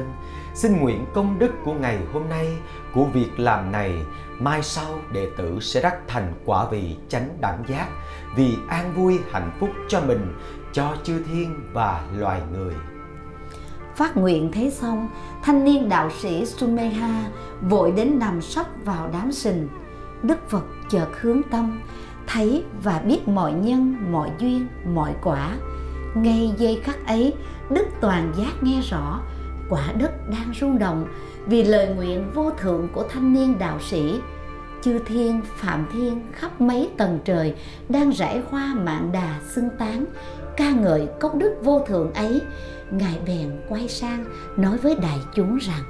Xin 0.56 0.78
nguyện 0.80 1.06
công 1.14 1.40
đức 1.40 1.52
của 1.66 1.74
ngày 1.74 1.98
hôm 2.14 2.30
nay, 2.30 2.48
của 2.94 3.04
việc 3.04 3.30
làm 3.38 3.72
này, 3.72 3.92
mai 4.40 4.64
sau 4.64 5.00
đệ 5.12 5.28
tử 5.38 5.60
sẽ 5.62 5.82
đắc 5.82 5.98
thành 6.08 6.34
quả 6.46 6.68
vị 6.70 6.96
chánh 7.10 7.38
đẳng 7.42 7.64
giác, 7.68 7.88
vì 8.36 8.56
an 8.68 8.94
vui 8.94 9.20
hạnh 9.32 9.52
phúc 9.60 9.70
cho 9.90 10.02
mình, 10.02 10.34
cho 10.74 10.96
chư 11.04 11.24
thiên 11.24 11.56
và 11.74 12.04
loài 12.18 12.42
người. 12.54 12.74
Phát 13.96 14.18
nguyện 14.18 14.52
thế 14.54 14.70
xong, 14.70 15.10
thanh 15.44 15.64
niên 15.64 15.90
đạo 15.90 16.10
sĩ 16.22 16.46
Sumeha 16.46 17.24
vội 17.62 17.92
đến 17.92 18.20
nằm 18.20 18.42
sấp 18.42 18.66
vào 18.86 19.10
đám 19.14 19.32
sình. 19.32 19.68
Đức 20.24 20.50
Phật 20.50 20.66
chợt 20.90 21.08
hướng 21.22 21.42
tâm, 21.52 21.82
thấy 22.28 22.64
và 22.84 23.00
biết 23.00 23.28
mọi 23.28 23.54
nhân, 23.54 23.96
mọi 24.12 24.32
duyên, 24.40 24.68
mọi 24.94 25.16
quả. 25.24 25.56
Ngay 26.16 26.54
giây 26.58 26.82
khắc 26.84 27.08
ấy, 27.08 27.34
Đức 27.70 27.86
Toàn 28.02 28.34
Giác 28.38 28.54
nghe 28.62 28.82
rõ 28.82 29.20
quả 29.70 29.92
đất 29.98 30.30
đang 30.30 30.54
rung 30.60 30.80
động 30.80 31.06
vì 31.46 31.64
lời 31.64 31.88
nguyện 31.88 32.32
vô 32.34 32.52
thượng 32.52 32.88
của 32.94 33.04
thanh 33.10 33.34
niên 33.34 33.60
đạo 33.60 33.80
sĩ 33.80 34.22
chư 34.82 35.00
thiên 35.06 35.42
phạm 35.56 35.86
thiên 35.94 36.22
khắp 36.32 36.62
mấy 36.62 36.90
tầng 36.98 37.20
trời 37.26 37.56
đang 37.90 38.10
rải 38.10 38.42
hoa 38.50 38.76
mạng 38.76 39.10
đà 39.14 39.40
xưng 39.56 39.70
tán 39.80 40.06
ca 40.58 40.72
ngợi 40.72 41.08
công 41.20 41.40
đức 41.40 41.56
vô 41.64 41.86
thượng 41.88 42.14
ấy, 42.14 42.42
ngài 42.92 43.20
bèn 43.28 43.52
quay 43.70 43.88
sang 43.88 44.26
nói 44.58 44.78
với 44.78 44.96
đại 45.02 45.20
chúng 45.36 45.58
rằng, 45.58 45.84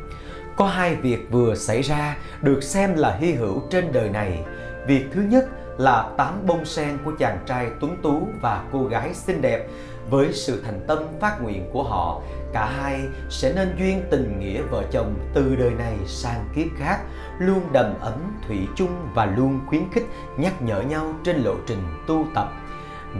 có 0.55 0.67
hai 0.67 0.95
việc 0.95 1.27
vừa 1.31 1.55
xảy 1.55 1.81
ra 1.81 2.17
được 2.41 2.63
xem 2.63 2.95
là 2.95 3.15
hy 3.15 3.33
hữu 3.33 3.61
trên 3.69 3.91
đời 3.91 4.09
này. 4.09 4.43
Việc 4.87 5.05
thứ 5.13 5.21
nhất 5.21 5.45
là 5.77 6.09
tám 6.17 6.47
bông 6.47 6.65
sen 6.65 6.97
của 7.05 7.11
chàng 7.19 7.39
trai 7.45 7.67
tuấn 7.79 7.97
tú 8.01 8.27
và 8.41 8.63
cô 8.71 8.83
gái 8.83 9.13
xinh 9.13 9.41
đẹp 9.41 9.67
với 10.09 10.33
sự 10.33 10.61
thành 10.65 10.79
tâm 10.87 10.97
phát 11.19 11.41
nguyện 11.41 11.69
của 11.73 11.83
họ. 11.83 12.21
Cả 12.53 12.65
hai 12.65 13.01
sẽ 13.29 13.53
nên 13.55 13.75
duyên 13.79 14.01
tình 14.11 14.39
nghĩa 14.39 14.61
vợ 14.61 14.83
chồng 14.91 15.15
từ 15.33 15.55
đời 15.55 15.71
này 15.71 15.97
sang 16.05 16.45
kiếp 16.55 16.67
khác, 16.77 16.99
luôn 17.39 17.61
đầm 17.71 17.93
ấm 17.99 18.13
thủy 18.47 18.57
chung 18.75 19.07
và 19.13 19.25
luôn 19.25 19.59
khuyến 19.67 19.83
khích 19.93 20.05
nhắc 20.37 20.61
nhở 20.61 20.81
nhau 20.81 21.13
trên 21.23 21.43
lộ 21.43 21.55
trình 21.67 21.83
tu 22.07 22.25
tập 22.35 22.51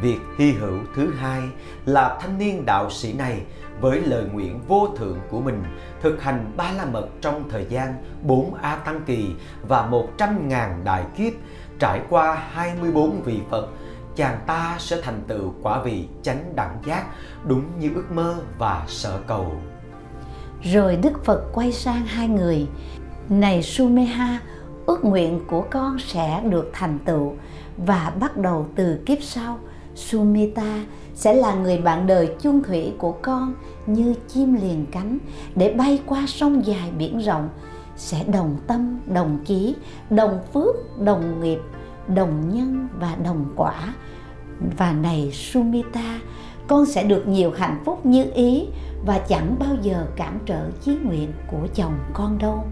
việc 0.01 0.19
hy 0.37 0.51
hữu 0.51 0.79
thứ 0.95 1.13
hai 1.13 1.41
là 1.85 2.17
thanh 2.21 2.37
niên 2.37 2.65
đạo 2.65 2.89
sĩ 2.89 3.13
này 3.13 3.41
với 3.81 4.01
lời 4.01 4.25
nguyện 4.33 4.59
vô 4.67 4.87
thượng 4.97 5.19
của 5.29 5.39
mình 5.39 5.63
thực 6.01 6.21
hành 6.21 6.51
ba 6.57 6.71
la 6.71 6.85
mật 6.85 7.07
trong 7.21 7.49
thời 7.49 7.65
gian 7.69 7.93
4 8.21 8.53
A 8.53 8.75
Tăng 8.75 9.01
Kỳ 9.05 9.29
và 9.67 9.87
100 9.87 10.49
ngàn 10.49 10.81
đại 10.83 11.03
kiếp 11.17 11.33
trải 11.79 12.01
qua 12.09 12.35
24 12.51 13.21
vị 13.21 13.39
Phật 13.49 13.67
chàng 14.15 14.39
ta 14.47 14.75
sẽ 14.79 15.01
thành 15.01 15.21
tựu 15.27 15.53
quả 15.61 15.81
vị 15.81 16.07
chánh 16.21 16.55
đẳng 16.55 16.77
giác 16.85 17.05
đúng 17.47 17.63
như 17.79 17.91
ước 17.95 18.11
mơ 18.11 18.35
và 18.57 18.83
sở 18.87 19.19
cầu. 19.27 19.51
Rồi 20.63 20.95
Đức 20.95 21.25
Phật 21.25 21.43
quay 21.53 21.71
sang 21.71 22.05
hai 22.05 22.27
người, 22.27 22.67
này 23.29 23.63
Sumeha, 23.63 24.39
ước 24.85 25.05
nguyện 25.05 25.39
của 25.47 25.65
con 25.71 25.99
sẽ 25.99 26.41
được 26.49 26.69
thành 26.73 26.99
tựu 27.05 27.33
và 27.77 28.13
bắt 28.19 28.37
đầu 28.37 28.67
từ 28.75 28.99
kiếp 29.05 29.17
sau, 29.21 29.59
Sumita 29.95 30.85
sẽ 31.13 31.33
là 31.33 31.55
người 31.55 31.77
bạn 31.77 32.07
đời 32.07 32.35
chung 32.41 32.63
thủy 32.63 32.93
của 32.97 33.11
con 33.11 33.53
như 33.85 34.15
chim 34.27 34.53
liền 34.53 34.85
cánh 34.91 35.17
để 35.55 35.73
bay 35.73 36.01
qua 36.05 36.25
sông 36.27 36.65
dài 36.65 36.91
biển 36.97 37.19
rộng, 37.19 37.49
sẽ 37.95 38.23
đồng 38.23 38.57
tâm, 38.67 38.99
đồng 39.13 39.39
chí, 39.45 39.75
đồng 40.09 40.39
phước, 40.53 40.99
đồng 40.99 41.41
nghiệp 41.41 41.59
đồng 42.07 42.49
nhân 42.53 42.87
và 42.99 43.15
đồng 43.23 43.45
quả. 43.55 43.93
Và 44.77 44.91
này 44.91 45.31
Sumita 45.31 46.19
con 46.67 46.85
sẽ 46.85 47.03
được 47.03 47.27
nhiều 47.27 47.51
hạnh 47.51 47.81
phúc 47.85 48.05
như 48.05 48.25
ý 48.35 48.67
và 49.05 49.19
chẳng 49.19 49.55
bao 49.59 49.75
giờ 49.81 50.05
cản 50.15 50.39
trở 50.45 50.69
chí 50.81 50.97
nguyện 51.03 51.31
của 51.51 51.67
chồng 51.75 51.93
con 52.13 52.37
đâu. 52.37 52.63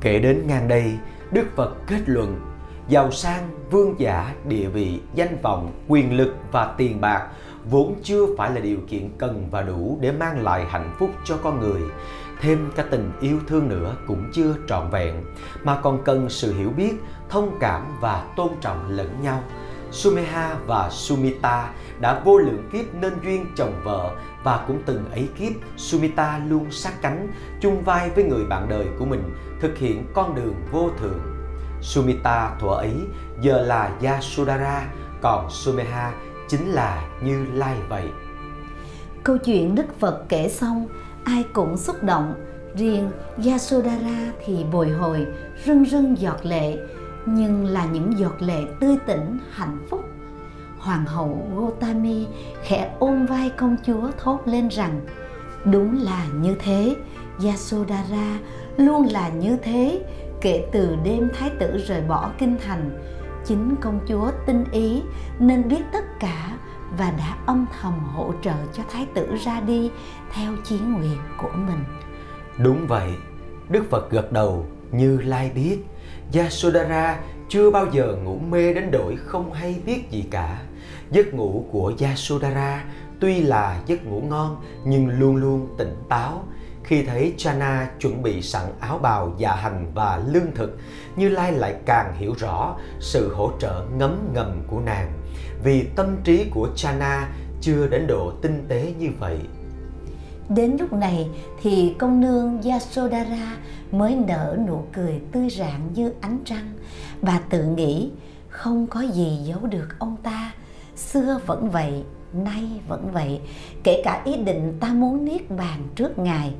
Kể 0.00 0.18
đến 0.18 0.46
ngang 0.46 0.68
đây 0.68 0.92
Đức 1.32 1.46
Phật 1.56 1.86
kết 1.86 2.00
luận 2.06 2.40
giàu 2.88 3.10
sang, 3.10 3.48
vương 3.70 3.94
giả, 3.98 4.34
địa 4.44 4.66
vị, 4.68 5.00
danh 5.14 5.36
vọng, 5.42 5.72
quyền 5.88 6.16
lực 6.16 6.34
và 6.52 6.74
tiền 6.78 7.00
bạc 7.00 7.28
vốn 7.70 7.94
chưa 8.02 8.36
phải 8.36 8.50
là 8.50 8.60
điều 8.60 8.78
kiện 8.88 9.10
cần 9.18 9.48
và 9.50 9.62
đủ 9.62 9.98
để 10.00 10.12
mang 10.12 10.42
lại 10.42 10.66
hạnh 10.68 10.94
phúc 10.98 11.10
cho 11.24 11.36
con 11.36 11.60
người 11.60 11.82
thêm 12.40 12.70
cả 12.76 12.84
tình 12.90 13.12
yêu 13.20 13.38
thương 13.46 13.68
nữa 13.68 13.96
cũng 14.06 14.30
chưa 14.32 14.54
trọn 14.68 14.90
vẹn 14.90 15.24
mà 15.62 15.80
còn 15.82 16.04
cần 16.04 16.28
sự 16.28 16.54
hiểu 16.54 16.70
biết 16.70 16.92
thông 17.28 17.56
cảm 17.60 17.96
và 18.00 18.26
tôn 18.36 18.48
trọng 18.60 18.88
lẫn 18.88 19.10
nhau 19.22 19.42
Sumeha 19.90 20.56
và 20.66 20.90
Sumita 20.90 21.70
đã 22.00 22.20
vô 22.24 22.38
lượng 22.38 22.68
kiếp 22.72 22.94
nên 22.94 23.12
duyên 23.24 23.46
chồng 23.56 23.80
vợ 23.84 24.10
và 24.42 24.64
cũng 24.66 24.82
từng 24.86 25.10
ấy 25.10 25.28
kiếp 25.38 25.52
Sumita 25.76 26.40
luôn 26.48 26.70
sát 26.70 26.92
cánh 27.02 27.28
chung 27.60 27.82
vai 27.84 28.10
với 28.10 28.24
người 28.24 28.44
bạn 28.44 28.68
đời 28.68 28.86
của 28.98 29.04
mình 29.04 29.22
thực 29.60 29.78
hiện 29.78 30.06
con 30.14 30.34
đường 30.34 30.54
vô 30.72 30.90
thượng. 31.00 31.37
Sumita 31.82 32.56
thuở 32.60 32.74
ấy 32.74 32.94
giờ 33.40 33.62
là 33.62 33.90
Yasudara, 34.02 34.88
còn 35.20 35.50
Sumeha 35.50 36.12
chính 36.48 36.70
là 36.70 37.02
Như 37.22 37.46
Lai 37.52 37.76
vậy. 37.88 38.04
Câu 39.22 39.38
chuyện 39.38 39.74
Đức 39.74 39.98
Phật 39.98 40.24
kể 40.28 40.48
xong, 40.48 40.86
ai 41.24 41.44
cũng 41.52 41.76
xúc 41.76 42.02
động, 42.02 42.34
riêng 42.74 43.10
Yasodhara 43.46 44.32
thì 44.44 44.64
bồi 44.72 44.88
hồi, 44.88 45.26
rưng 45.64 45.84
rưng 45.84 46.18
giọt 46.18 46.46
lệ, 46.46 46.78
nhưng 47.26 47.66
là 47.66 47.84
những 47.84 48.18
giọt 48.18 48.42
lệ 48.42 48.64
tươi 48.80 48.96
tỉnh 49.06 49.38
hạnh 49.50 49.78
phúc. 49.90 50.04
Hoàng 50.78 51.04
hậu 51.04 51.48
Gotami 51.56 52.26
khẽ 52.62 52.94
ôm 52.98 53.26
vai 53.26 53.50
công 53.50 53.76
chúa 53.86 54.10
thốt 54.18 54.38
lên 54.44 54.68
rằng 54.68 55.00
đúng 55.64 56.02
là 56.02 56.26
như 56.40 56.56
thế 56.58 56.96
Yasodhara 57.44 58.38
luôn 58.76 59.06
là 59.10 59.28
như 59.28 59.56
thế 59.62 60.00
kể 60.40 60.66
từ 60.72 60.96
đêm 61.04 61.28
thái 61.38 61.50
tử 61.58 61.78
rời 61.86 62.00
bỏ 62.00 62.30
kinh 62.38 62.56
thành, 62.66 62.90
chính 63.44 63.74
công 63.80 64.00
chúa 64.08 64.30
tinh 64.46 64.64
ý 64.72 65.02
nên 65.38 65.68
biết 65.68 65.82
tất 65.92 66.04
cả 66.20 66.56
và 66.98 67.10
đã 67.10 67.36
âm 67.46 67.66
thầm 67.80 68.00
hỗ 68.04 68.32
trợ 68.42 68.54
cho 68.72 68.82
thái 68.92 69.06
tử 69.14 69.36
ra 69.44 69.60
đi 69.60 69.90
theo 70.32 70.52
chí 70.64 70.78
nguyện 70.78 71.18
của 71.38 71.50
mình 71.52 71.84
đúng 72.58 72.86
vậy, 72.86 73.10
đức 73.68 73.90
phật 73.90 74.10
gật 74.10 74.32
đầu 74.32 74.66
như 74.92 75.20
lai 75.20 75.50
biết 75.54 75.78
Yasodhara 76.34 77.20
chưa 77.48 77.70
bao 77.70 77.86
giờ 77.92 78.16
ngủ 78.24 78.38
mê 78.38 78.74
đến 78.74 78.90
đổi 78.90 79.16
không 79.16 79.52
hay 79.52 79.80
biết 79.86 80.10
gì 80.10 80.24
cả. 80.30 80.62
Giấc 81.10 81.34
ngủ 81.34 81.64
của 81.72 81.92
Yasodhara 82.00 82.84
tuy 83.20 83.40
là 83.40 83.82
giấc 83.86 84.06
ngủ 84.06 84.20
ngon 84.20 84.56
nhưng 84.84 85.08
luôn 85.08 85.36
luôn 85.36 85.68
tỉnh 85.78 85.94
táo. 86.08 86.44
Khi 86.88 87.02
thấy 87.02 87.34
Chana 87.36 87.90
chuẩn 88.00 88.22
bị 88.22 88.42
sẵn 88.42 88.62
áo 88.80 88.98
bào 88.98 89.34
dạ 89.38 89.54
hành 89.54 89.86
và 89.94 90.22
lương 90.26 90.54
thực, 90.54 90.78
Như 91.16 91.28
Lai 91.28 91.52
lại 91.52 91.74
càng 91.86 92.14
hiểu 92.18 92.34
rõ 92.38 92.76
sự 93.00 93.34
hỗ 93.34 93.50
trợ 93.60 93.84
ngấm 93.96 94.30
ngầm 94.34 94.62
của 94.66 94.80
nàng. 94.80 95.12
Vì 95.64 95.82
tâm 95.96 96.16
trí 96.24 96.44
của 96.50 96.68
Chana 96.76 97.28
chưa 97.60 97.86
đến 97.86 98.06
độ 98.06 98.32
tinh 98.42 98.64
tế 98.68 98.92
như 98.98 99.08
vậy. 99.18 99.38
Đến 100.48 100.76
lúc 100.80 100.92
này 100.92 101.28
thì 101.62 101.94
công 101.98 102.20
nương 102.20 102.62
Yasodhara 102.62 103.56
mới 103.92 104.16
nở 104.16 104.56
nụ 104.66 104.84
cười 104.92 105.20
tươi 105.32 105.50
rạng 105.50 105.88
như 105.94 106.12
ánh 106.20 106.38
trăng. 106.44 106.72
Bà 107.22 107.40
tự 107.50 107.64
nghĩ 107.64 108.10
không 108.48 108.86
có 108.86 109.00
gì 109.00 109.38
giấu 109.44 109.60
được 109.60 109.88
ông 109.98 110.16
ta. 110.22 110.52
Xưa 110.96 111.40
vẫn 111.46 111.70
vậy, 111.70 112.04
nay 112.32 112.64
vẫn 112.88 113.12
vậy, 113.12 113.40
kể 113.82 114.02
cả 114.04 114.22
ý 114.24 114.36
định 114.36 114.76
ta 114.80 114.88
muốn 114.92 115.24
niết 115.24 115.50
bàn 115.50 115.88
trước 115.94 116.18
Ngài. 116.18 116.54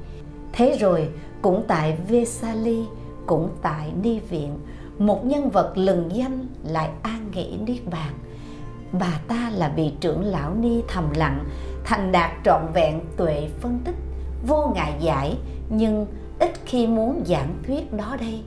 Thế 0.58 0.76
rồi, 0.80 1.08
cũng 1.42 1.64
tại 1.68 1.96
Vesali, 2.08 2.84
cũng 3.26 3.50
tại 3.62 3.92
Ni 4.02 4.20
Viện, 4.20 4.58
một 4.98 5.24
nhân 5.24 5.50
vật 5.50 5.72
lừng 5.76 6.10
danh 6.12 6.46
lại 6.64 6.90
an 7.02 7.30
nghỉ 7.32 7.56
niết 7.66 7.90
bàn. 7.90 8.12
Bà 8.92 9.20
ta 9.28 9.50
là 9.54 9.72
vị 9.76 9.92
trưởng 10.00 10.24
lão 10.24 10.54
Ni 10.54 10.82
thầm 10.88 11.10
lặng, 11.14 11.44
thành 11.84 12.12
đạt 12.12 12.30
trọn 12.44 12.62
vẹn 12.74 13.00
tuệ 13.16 13.48
phân 13.60 13.78
tích 13.84 13.94
vô 14.46 14.72
ngại 14.74 14.92
giải 15.00 15.38
nhưng 15.68 16.06
ít 16.38 16.52
khi 16.64 16.86
muốn 16.86 17.22
giảng 17.26 17.54
thuyết 17.66 17.92
đó 17.92 18.16
đây 18.20 18.42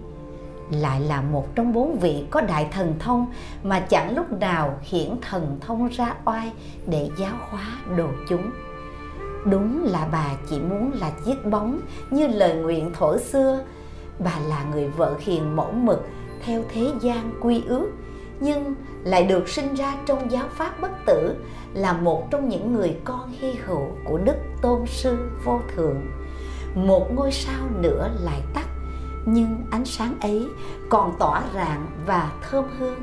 lại 0.71 1.01
là 1.01 1.21
một 1.21 1.55
trong 1.55 1.73
bốn 1.73 1.99
vị 1.99 2.25
có 2.29 2.41
đại 2.41 2.67
thần 2.71 2.95
thông 2.99 3.25
mà 3.63 3.79
chẳng 3.79 4.15
lúc 4.15 4.31
nào 4.39 4.79
hiển 4.81 5.09
thần 5.29 5.57
thông 5.61 5.87
ra 5.87 6.15
oai 6.25 6.51
để 6.87 7.09
giáo 7.19 7.35
hóa 7.49 7.65
đồ 7.97 8.07
chúng 8.29 8.51
đúng 9.45 9.83
là 9.83 10.07
bà 10.11 10.25
chỉ 10.49 10.59
muốn 10.59 10.91
là 10.93 11.11
chiếc 11.25 11.45
bóng 11.45 11.79
như 12.09 12.27
lời 12.27 12.55
nguyện 12.55 12.91
thổ 12.93 13.17
xưa. 13.17 13.59
Bà 14.19 14.39
là 14.47 14.63
người 14.71 14.87
vợ 14.87 15.15
hiền 15.19 15.55
mẫu 15.55 15.71
mực, 15.71 16.07
theo 16.45 16.63
thế 16.73 16.91
gian 17.01 17.31
quy 17.41 17.63
ước, 17.67 17.91
nhưng 18.39 18.75
lại 19.03 19.23
được 19.23 19.49
sinh 19.49 19.73
ra 19.73 19.97
trong 20.05 20.31
giáo 20.31 20.45
pháp 20.49 20.81
bất 20.81 20.91
tử, 21.05 21.35
là 21.73 21.93
một 21.93 22.31
trong 22.31 22.49
những 22.49 22.73
người 22.73 22.97
con 23.03 23.31
hy 23.39 23.51
hữu 23.65 23.87
của 24.05 24.17
đức 24.17 24.35
tôn 24.61 24.85
sư 24.87 25.17
vô 25.45 25.61
thượng. 25.75 26.01
Một 26.75 27.13
ngôi 27.15 27.31
sao 27.31 27.67
nữa 27.79 28.09
lại 28.21 28.41
tắt, 28.53 28.65
nhưng 29.25 29.57
ánh 29.71 29.85
sáng 29.85 30.15
ấy 30.21 30.47
còn 30.89 31.13
tỏa 31.19 31.43
rạng 31.53 31.87
và 32.05 32.31
thơm 32.41 32.65
hương 32.79 32.99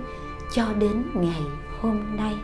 cho 0.53 0.65
đến 0.79 1.05
ngày 1.15 1.43
hôm 1.81 2.17
nay. 2.17 2.35